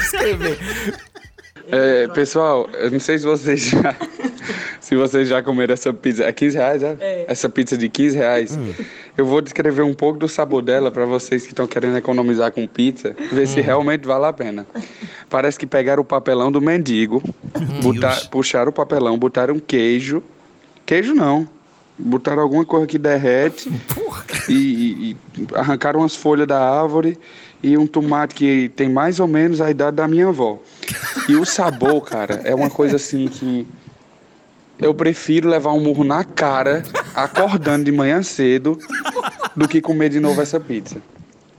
[0.00, 0.58] Escrever.
[1.70, 3.94] É, pessoal, eu não sei se vocês já,
[4.80, 6.24] se vocês já comeram essa pizza.
[6.24, 7.24] É 15 reais, é?
[7.28, 8.58] Essa pizza de 15 reais.
[9.16, 12.66] Eu vou descrever um pouco do sabor dela para vocês que estão querendo economizar com
[12.66, 14.66] pizza, ver se realmente vale a pena.
[15.28, 17.22] Parece que pegaram o papelão do mendigo,
[17.82, 20.22] botar, puxaram o papelão, botaram queijo.
[20.86, 21.46] Queijo não.
[21.98, 23.68] Botaram alguma coisa que derrete
[24.48, 27.18] e, e- e arrancaram umas folhas da árvore
[27.62, 30.58] e um tomate que tem mais ou menos a idade da minha avó.
[31.28, 33.66] E o sabor, cara, é uma coisa assim que
[34.78, 36.84] eu prefiro levar um murro na cara,
[37.14, 38.78] acordando de manhã cedo,
[39.56, 41.02] do que comer de novo essa pizza.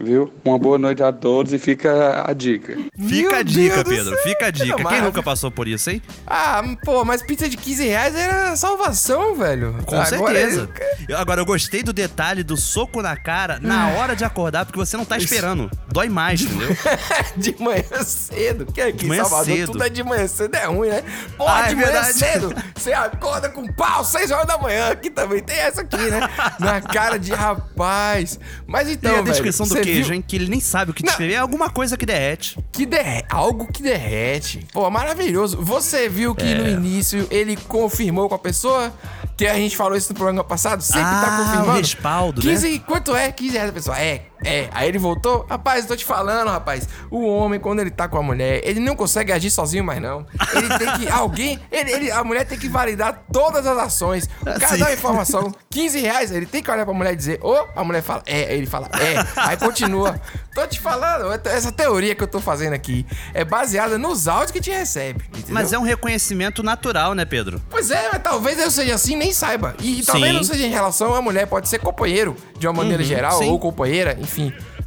[0.01, 0.31] Viu?
[0.45, 2.77] Uma boa noite a todos e fica a dica.
[2.97, 4.09] Fica a dica, Deus do Pedro.
[4.15, 4.23] céu.
[4.23, 4.83] Fica a dica.
[4.85, 6.01] Quem nunca passou por isso, hein?
[6.25, 9.73] Ah, pô, mas pizza de 15 reais era salvação, velho.
[9.85, 10.69] Com Agora- certeza.
[11.07, 14.79] Eu- agora, eu gostei do detalhe do soco na cara na hora de acordar, porque
[14.79, 15.69] você não tá esperando.
[15.91, 16.69] Dói mais, entendeu?
[17.35, 18.65] de manhã cedo.
[18.67, 19.71] Que aqui De em manhã Salvador cedo.
[19.73, 21.03] tudo é de manhã cedo, é ruim, né?
[21.38, 22.13] Pô, Ah, é de manhã verdade.
[22.13, 24.91] cedo, você acorda com pau, 6 horas da manhã.
[24.91, 26.21] Aqui também tem essa aqui, né?
[26.57, 28.39] Na cara de rapaz.
[28.65, 30.23] Mas então, e a velho, descrição do você queijo, hein?
[30.25, 31.34] Que ele nem sabe o que descrever.
[31.34, 32.58] É alguma coisa que derrete.
[32.71, 34.65] Que derrete, algo que derrete.
[34.73, 35.58] Pô, maravilhoso.
[35.62, 36.56] Você viu que É.
[36.56, 38.93] no início ele confirmou com a pessoa
[39.38, 40.82] que a gente falou isso no programa passado?
[40.82, 41.71] Sempre tá Ah, confirmando.
[41.71, 42.52] o respaldo, né?
[42.52, 43.32] 15, Quanto é?
[43.32, 43.99] 15 reais a pessoa.
[43.99, 44.67] É, é.
[44.71, 45.45] Aí ele voltou.
[45.49, 46.88] Rapaz, eu tô te falando, rapaz.
[47.10, 50.25] O homem, quando ele tá com a mulher, ele não consegue agir sozinho mais, não.
[50.56, 51.10] Ele tem que.
[51.10, 51.60] Alguém.
[51.71, 54.30] Ele, ele- a mulher tem que validar todas as ações.
[54.41, 54.78] O cara Sim.
[54.80, 55.52] dá uma informação.
[55.69, 58.45] 15 reais, ele tem que olhar pra mulher e dizer, ô, a mulher fala, é,
[58.49, 59.25] Aí ele fala, é.
[59.36, 60.19] Aí continua.
[60.56, 64.60] Tô te falando, essa teoria que eu tô fazendo aqui é baseada nos áudios que
[64.62, 65.23] te recebe.
[65.30, 65.54] entendeu?
[65.54, 67.62] Mas é um reconhecimento natural, né, Pedro?
[67.69, 69.75] Pois é, mas talvez eu seja assim nem saiba.
[69.80, 70.38] E, talvez Sim.
[70.38, 73.49] não seja em relação à mulher, pode ser companheiro, de uma maneira Uhum, geral, sim.
[73.49, 74.29] ou companheira, enfim.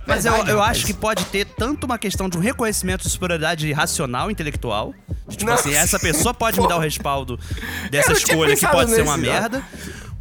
[0.06, 3.70] Mas eu, eu acho que pode ter tanto uma questão de um reconhecimento de superioridade
[3.72, 4.94] racional, intelectual.
[5.28, 5.58] de, Tipo Não.
[5.58, 7.38] assim, essa pessoa pode me dar o respaldo
[7.90, 9.40] dessa Eu não tinha escolha que pensado pode ser uma nesse, não.
[9.40, 9.62] merda.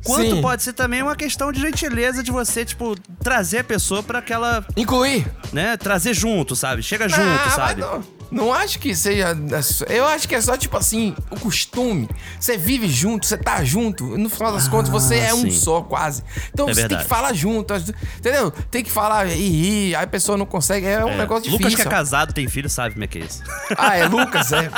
[0.04, 0.42] Quanto Sim.
[0.42, 4.66] pode ser também uma questão de gentileza de você, tipo, trazer a pessoa pra aquela.
[4.76, 5.28] Incluir.
[5.54, 5.78] Né?
[5.78, 6.82] Trazer junto, sabe?
[6.82, 7.82] Chega Ah, junto, mas sabe?
[7.82, 9.36] Não, não acho que seja.
[9.90, 12.10] Eu acho que é só, tipo assim, o costume.
[12.40, 14.18] Você vive junto, você tá junto.
[14.18, 15.52] No final das contas, você é um sim.
[15.52, 16.24] só, quase.
[16.54, 17.74] Então É você tem que falar junto.
[18.18, 18.52] Entendeu?
[18.72, 20.86] Tem que falar e rir, aí a pessoa não consegue.
[20.88, 21.18] É um É.
[21.18, 21.66] negócio difícil.
[21.68, 23.44] Lucas que é casado, tem filho, sabe como é que é isso.
[23.78, 24.70] Ah, é Lucas, é.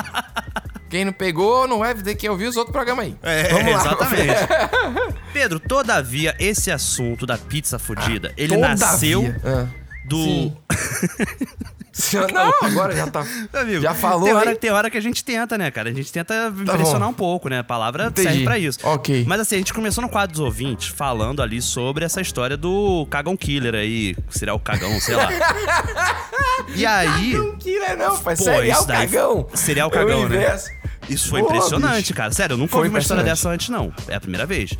[0.89, 3.15] Quem não pegou, não vai ter que ouvir os outros programas aí.
[3.23, 3.79] É, Vamos lá.
[3.79, 4.39] exatamente.
[5.33, 8.75] Pedro, todavia, esse assunto da pizza fudida, ele Todavia.
[8.75, 9.65] nasceu Ah.
[10.05, 10.17] Do.
[10.17, 10.57] Sim.
[12.33, 13.23] Não, agora já tá.
[13.53, 14.23] Amigo, já falou.
[14.25, 15.89] Tem hora, tem hora que a gente tenta, né, cara?
[15.91, 17.59] A gente tenta impressionar um pouco, né?
[17.59, 18.27] A palavra Entendi.
[18.29, 18.79] serve pra isso.
[18.81, 19.25] Ok.
[19.27, 23.05] Mas assim, a gente começou no quadro dos ouvintes falando ali sobre essa história do
[23.11, 25.29] cagão killer aí, serial cagão, sei lá.
[26.75, 27.31] E aí.
[27.33, 28.35] Cagão killer não, pai.
[28.35, 29.47] Pô, Serial isso daí- cagão.
[29.53, 30.35] Serial o cagão, né?
[30.37, 30.71] inverso.
[31.09, 32.13] Isso foi Pô, impressionante, bicho.
[32.13, 32.31] cara.
[32.31, 33.93] Sério, eu nunca Foi ouvi uma história dessa antes, não.
[34.07, 34.71] É a primeira vez.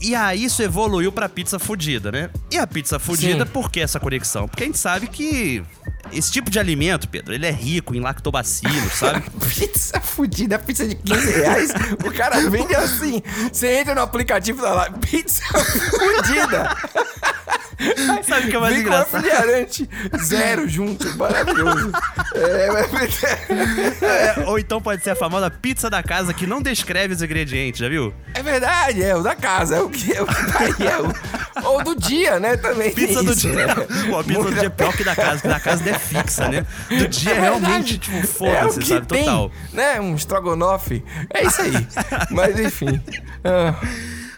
[0.00, 2.30] E, e aí isso evoluiu pra pizza fudida, né?
[2.50, 3.50] E a pizza fudida, Sim.
[3.52, 4.48] por que essa conexão?
[4.48, 5.62] Porque a gente sabe que
[6.12, 9.22] esse tipo de alimento, Pedro, ele é rico em lactobacilos, sabe?
[9.54, 11.70] Pizza fudida, pizza de 15 reais.
[12.04, 13.22] o cara vende assim.
[13.52, 16.76] Você entra no aplicativo da lá, pizza fudida.
[18.26, 19.22] Sabe o que é mais Vem engraçado?
[19.24, 19.90] refrigerante
[20.22, 21.16] zero junto.
[21.16, 21.92] Maravilhoso.
[22.34, 23.20] É, mas-
[24.02, 27.80] É, ou então pode ser a famosa pizza da casa que não descreve os ingredientes,
[27.80, 28.12] já viu?
[28.34, 29.76] é verdade, é o da casa.
[29.76, 30.86] É o que, é o que tá aí.
[30.86, 30.98] É
[31.62, 32.56] o, Ou do dia, né?
[32.56, 32.92] Também.
[32.92, 33.66] Pizza do isso, dia.
[33.66, 33.74] né?
[34.08, 36.48] Pô, a pizza do dia é pior que da casa, que da casa é fixa,
[36.48, 36.66] né?
[36.88, 39.06] Do dia é realmente, tipo, É o foda-se, que sabe?
[39.06, 39.50] tem, Total.
[39.72, 40.00] né?
[40.00, 41.04] Um estrogonofe.
[41.32, 41.72] É isso aí.
[42.30, 43.00] Mas enfim.
[43.44, 43.74] Ah,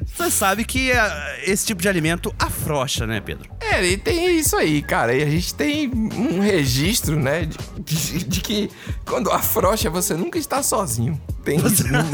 [0.07, 3.49] Você sabe que ah, esse tipo de alimento afrouxa, né, Pedro?
[3.61, 5.15] É, e tem isso aí, cara.
[5.15, 7.47] E a gente tem um registro, né?
[7.79, 8.71] De, de- de que
[9.05, 11.21] quando afrouxa, você nunca está sozinho.
[11.45, 11.59] Tem.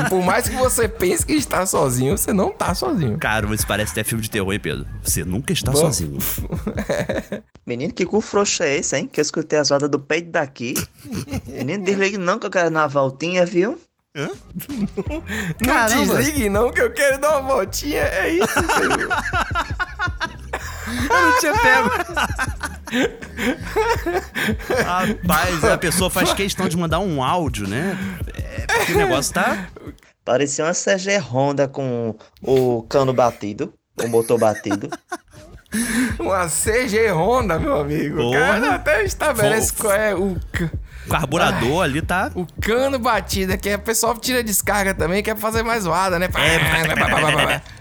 [0.09, 3.18] Por mais que você pense que está sozinho, você não tá sozinho.
[3.18, 4.86] Cara, mas parece até filme de terror, hein, Pedro?
[5.03, 5.78] Você nunca está Bom.
[5.78, 6.18] sozinho.
[7.66, 9.07] Menino, que cu frouxo é esse, hein?
[9.11, 10.74] Que eu escutei as rodas do peito daqui.
[11.47, 13.78] Menino, desligue não que eu quero dar uma voltinha, viu?
[14.19, 14.29] Hã?
[15.61, 16.16] Não Caramba.
[16.16, 18.03] desligue, não, que eu quero dar uma voltinha.
[18.03, 19.09] É isso, senhor.
[21.11, 21.91] Eu não tinha pego.
[24.85, 27.97] Rapaz, a pessoa faz questão de mandar um áudio, né?
[28.35, 29.69] É, porque o negócio tá.
[30.25, 34.91] Parecia uma CG Honda com o cano batido, o motor batido.
[36.19, 38.23] Uma CG Honda, meu amigo.
[38.23, 40.37] O cara até estabelece qual é o.
[41.09, 42.31] carburador ali tá.
[42.35, 46.29] O cano batido, que o pessoal tira descarga também, quer fazer mais zoada, né?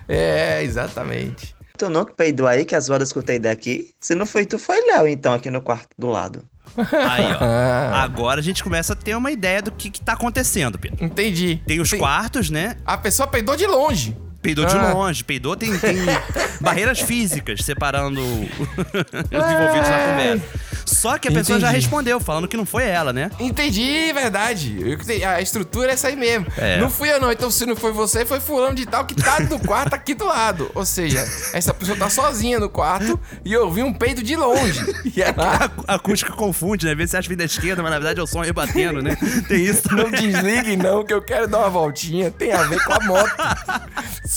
[0.08, 1.56] É, exatamente.
[1.78, 3.92] Tu não que peidou aí, que as rodas escutei daqui?
[4.00, 6.44] Se não foi tu, foi Léo, então, aqui no quarto do lado.
[6.76, 7.94] Aí, ó.
[7.96, 11.04] Agora a gente começa a ter uma ideia do que, que tá acontecendo, Pedro.
[11.04, 11.62] Entendi.
[11.68, 12.78] Tem os quartos, né?
[12.86, 14.18] A pessoa peidou de longe.
[14.48, 14.94] Peidou de Ah.
[14.94, 15.98] longe, peidou, tem, tem
[16.62, 20.44] barreiras físicas separando os envolvidos na conversa.
[20.86, 23.30] Só que a pessoa já respondeu, falando que não foi ela, né?
[23.40, 24.78] Entendi, verdade.
[24.82, 26.48] Eu- A estrutura é essa aí mesmo.
[26.58, 26.80] É.
[26.80, 27.30] Não fui eu, não.
[27.30, 30.24] Então, se não foi você, foi fulano de tal que tá do quarto aqui do
[30.26, 30.72] lado.
[30.74, 31.20] Ou seja,
[31.52, 34.80] essa pessoa tá sozinha no quarto e eu ouvi um peido de longe.
[35.14, 35.70] E ela...
[35.88, 36.94] A acústica confunde, né?
[36.94, 39.18] Às vezes você acha que da esquerda, mas na verdade é o som rebatendo, né?
[39.50, 42.32] Tem isso Não desligue, não, que eu quero dar uma voltinha.
[42.32, 43.36] Tem a ver com a moto.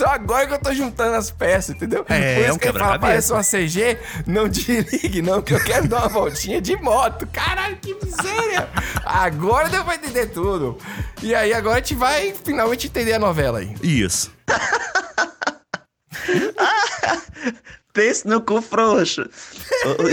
[0.01, 2.01] Só agora que eu tô juntando as peças, entendeu?
[2.01, 3.01] É, Por é isso um que fala, quebra-cabeça.
[3.01, 3.98] parece uma CG.
[4.26, 7.28] Não desligue, não, que eu quero dar uma voltinha de moto.
[7.30, 8.66] Caralho, que miséria.
[9.05, 10.78] Agora deu pra entender tudo.
[11.22, 13.74] E aí, agora a gente vai finalmente entender a novela aí.
[13.82, 14.32] Isso.
[17.92, 19.28] Pense no cu frouxo.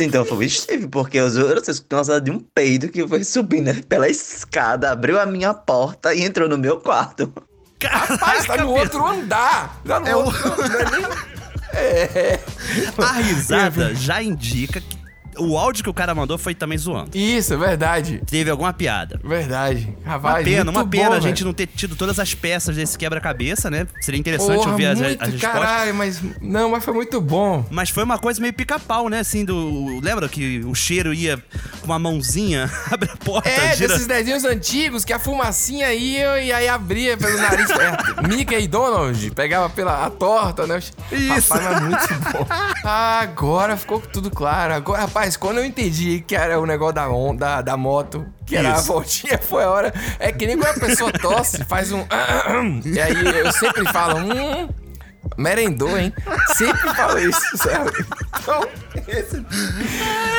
[0.01, 3.73] Então foi o Steve, porque os outros escutou uma de um peido que foi subindo
[3.85, 7.31] pela escada, abriu a minha porta e entrou no meu quarto.
[7.84, 9.80] Rapaz, tá no outro andar.
[9.86, 11.28] Tá no outro andar.
[11.73, 12.39] É.
[12.97, 14.96] A risada já indica que
[15.39, 17.11] o áudio que o cara mandou foi também zoando.
[17.13, 18.21] Isso, é verdade.
[18.29, 19.19] Teve alguma piada.
[19.23, 19.95] Verdade.
[20.03, 21.45] Uma Rapaz, pena, muito uma pena bom, a gente velho.
[21.47, 23.88] não ter tido todas as peças desse quebra-cabeça, né?
[24.01, 25.41] Seria interessante Porra, ouvir as, muito, as respostas.
[25.61, 27.65] caralho, mas não, mas foi muito bom.
[27.69, 29.19] Mas foi uma coisa meio pica-pau, né?
[29.19, 29.99] Assim, do.
[30.01, 31.38] Lembra que o cheiro ia
[31.81, 33.89] com uma mãozinha, abre a porta, É, gira.
[33.89, 37.69] desses desenhos antigos que a fumacinha ia e aí abria pelo nariz.
[37.69, 40.79] É, Mickey e Donald pegava pela a torta, né?
[41.11, 41.53] Isso.
[41.53, 42.47] Rapaz, mas muito bom.
[42.88, 44.73] Agora ficou tudo claro.
[44.73, 48.55] Agora, rapaz, quando eu entendi que era o negócio da, on- da, da moto, que
[48.55, 48.86] era a Isso.
[48.88, 49.93] voltinha, foi a hora.
[50.19, 52.05] É que nem quando a pessoa tosse, faz um.
[52.86, 54.69] E aí eu sempre falo, hum.
[55.38, 56.13] Merendou, hein?
[56.55, 57.91] Sempre falo isso, sabe?
[58.39, 58.65] Então,
[59.07, 59.45] esse...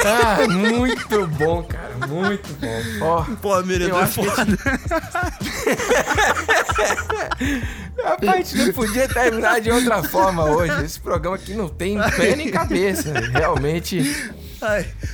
[0.05, 2.07] Ah, muito bom, cara.
[2.09, 2.83] Muito bom.
[3.05, 4.59] Ó, Pô, merendou é acho que a foda.
[8.03, 10.85] Rapaz, a gente não podia terminar de outra forma hoje.
[10.85, 13.13] Esse programa aqui não tem pé nem cabeça.
[13.33, 14.33] Realmente.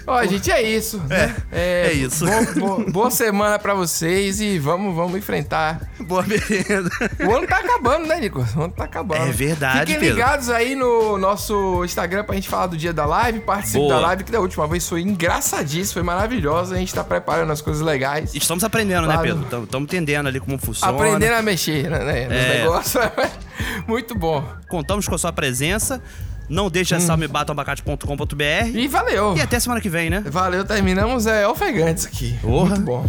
[0.06, 0.98] Ó, gente, é isso.
[1.08, 1.34] né?
[1.52, 2.24] é isso.
[2.26, 2.44] bom-
[2.84, 5.80] bom- boa semana pra vocês e vamos, vamos enfrentar.
[6.00, 6.90] Boa merenda.
[7.26, 8.54] O ano tá acabando, né, Nicolas?
[8.54, 9.22] O ano tá acabando.
[9.28, 10.14] É verdade, Fiquem Pedro.
[10.14, 13.40] ligados aí no nosso Instagram pra gente falar do dia da live.
[13.40, 13.94] Participe Boa.
[13.94, 16.74] da live, que da última vez foi engraçadíssimo, foi maravilhosa.
[16.74, 18.34] A gente tá preparando as coisas legais.
[18.34, 19.38] Estamos aprendendo, né, Claro.
[19.44, 19.64] Pedro?
[19.64, 20.92] Estamos entendendo ali como funciona.
[20.92, 22.58] Aprendendo a mexer né, né, nos É.
[22.60, 23.04] negócios.
[23.86, 24.44] Muito bom.
[24.68, 26.02] Contamos com a sua presença.
[26.48, 27.00] Não deixa hum.
[27.00, 28.66] salmebatamabacate.com.br.
[28.74, 29.36] E valeu.
[29.36, 30.22] E até semana que vem, né?
[30.26, 32.36] Valeu, terminamos é ofegantes aqui.
[32.40, 32.76] Porra.
[32.76, 33.06] Muito bom.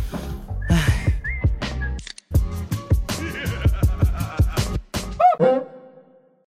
[5.40, 5.62] Ai.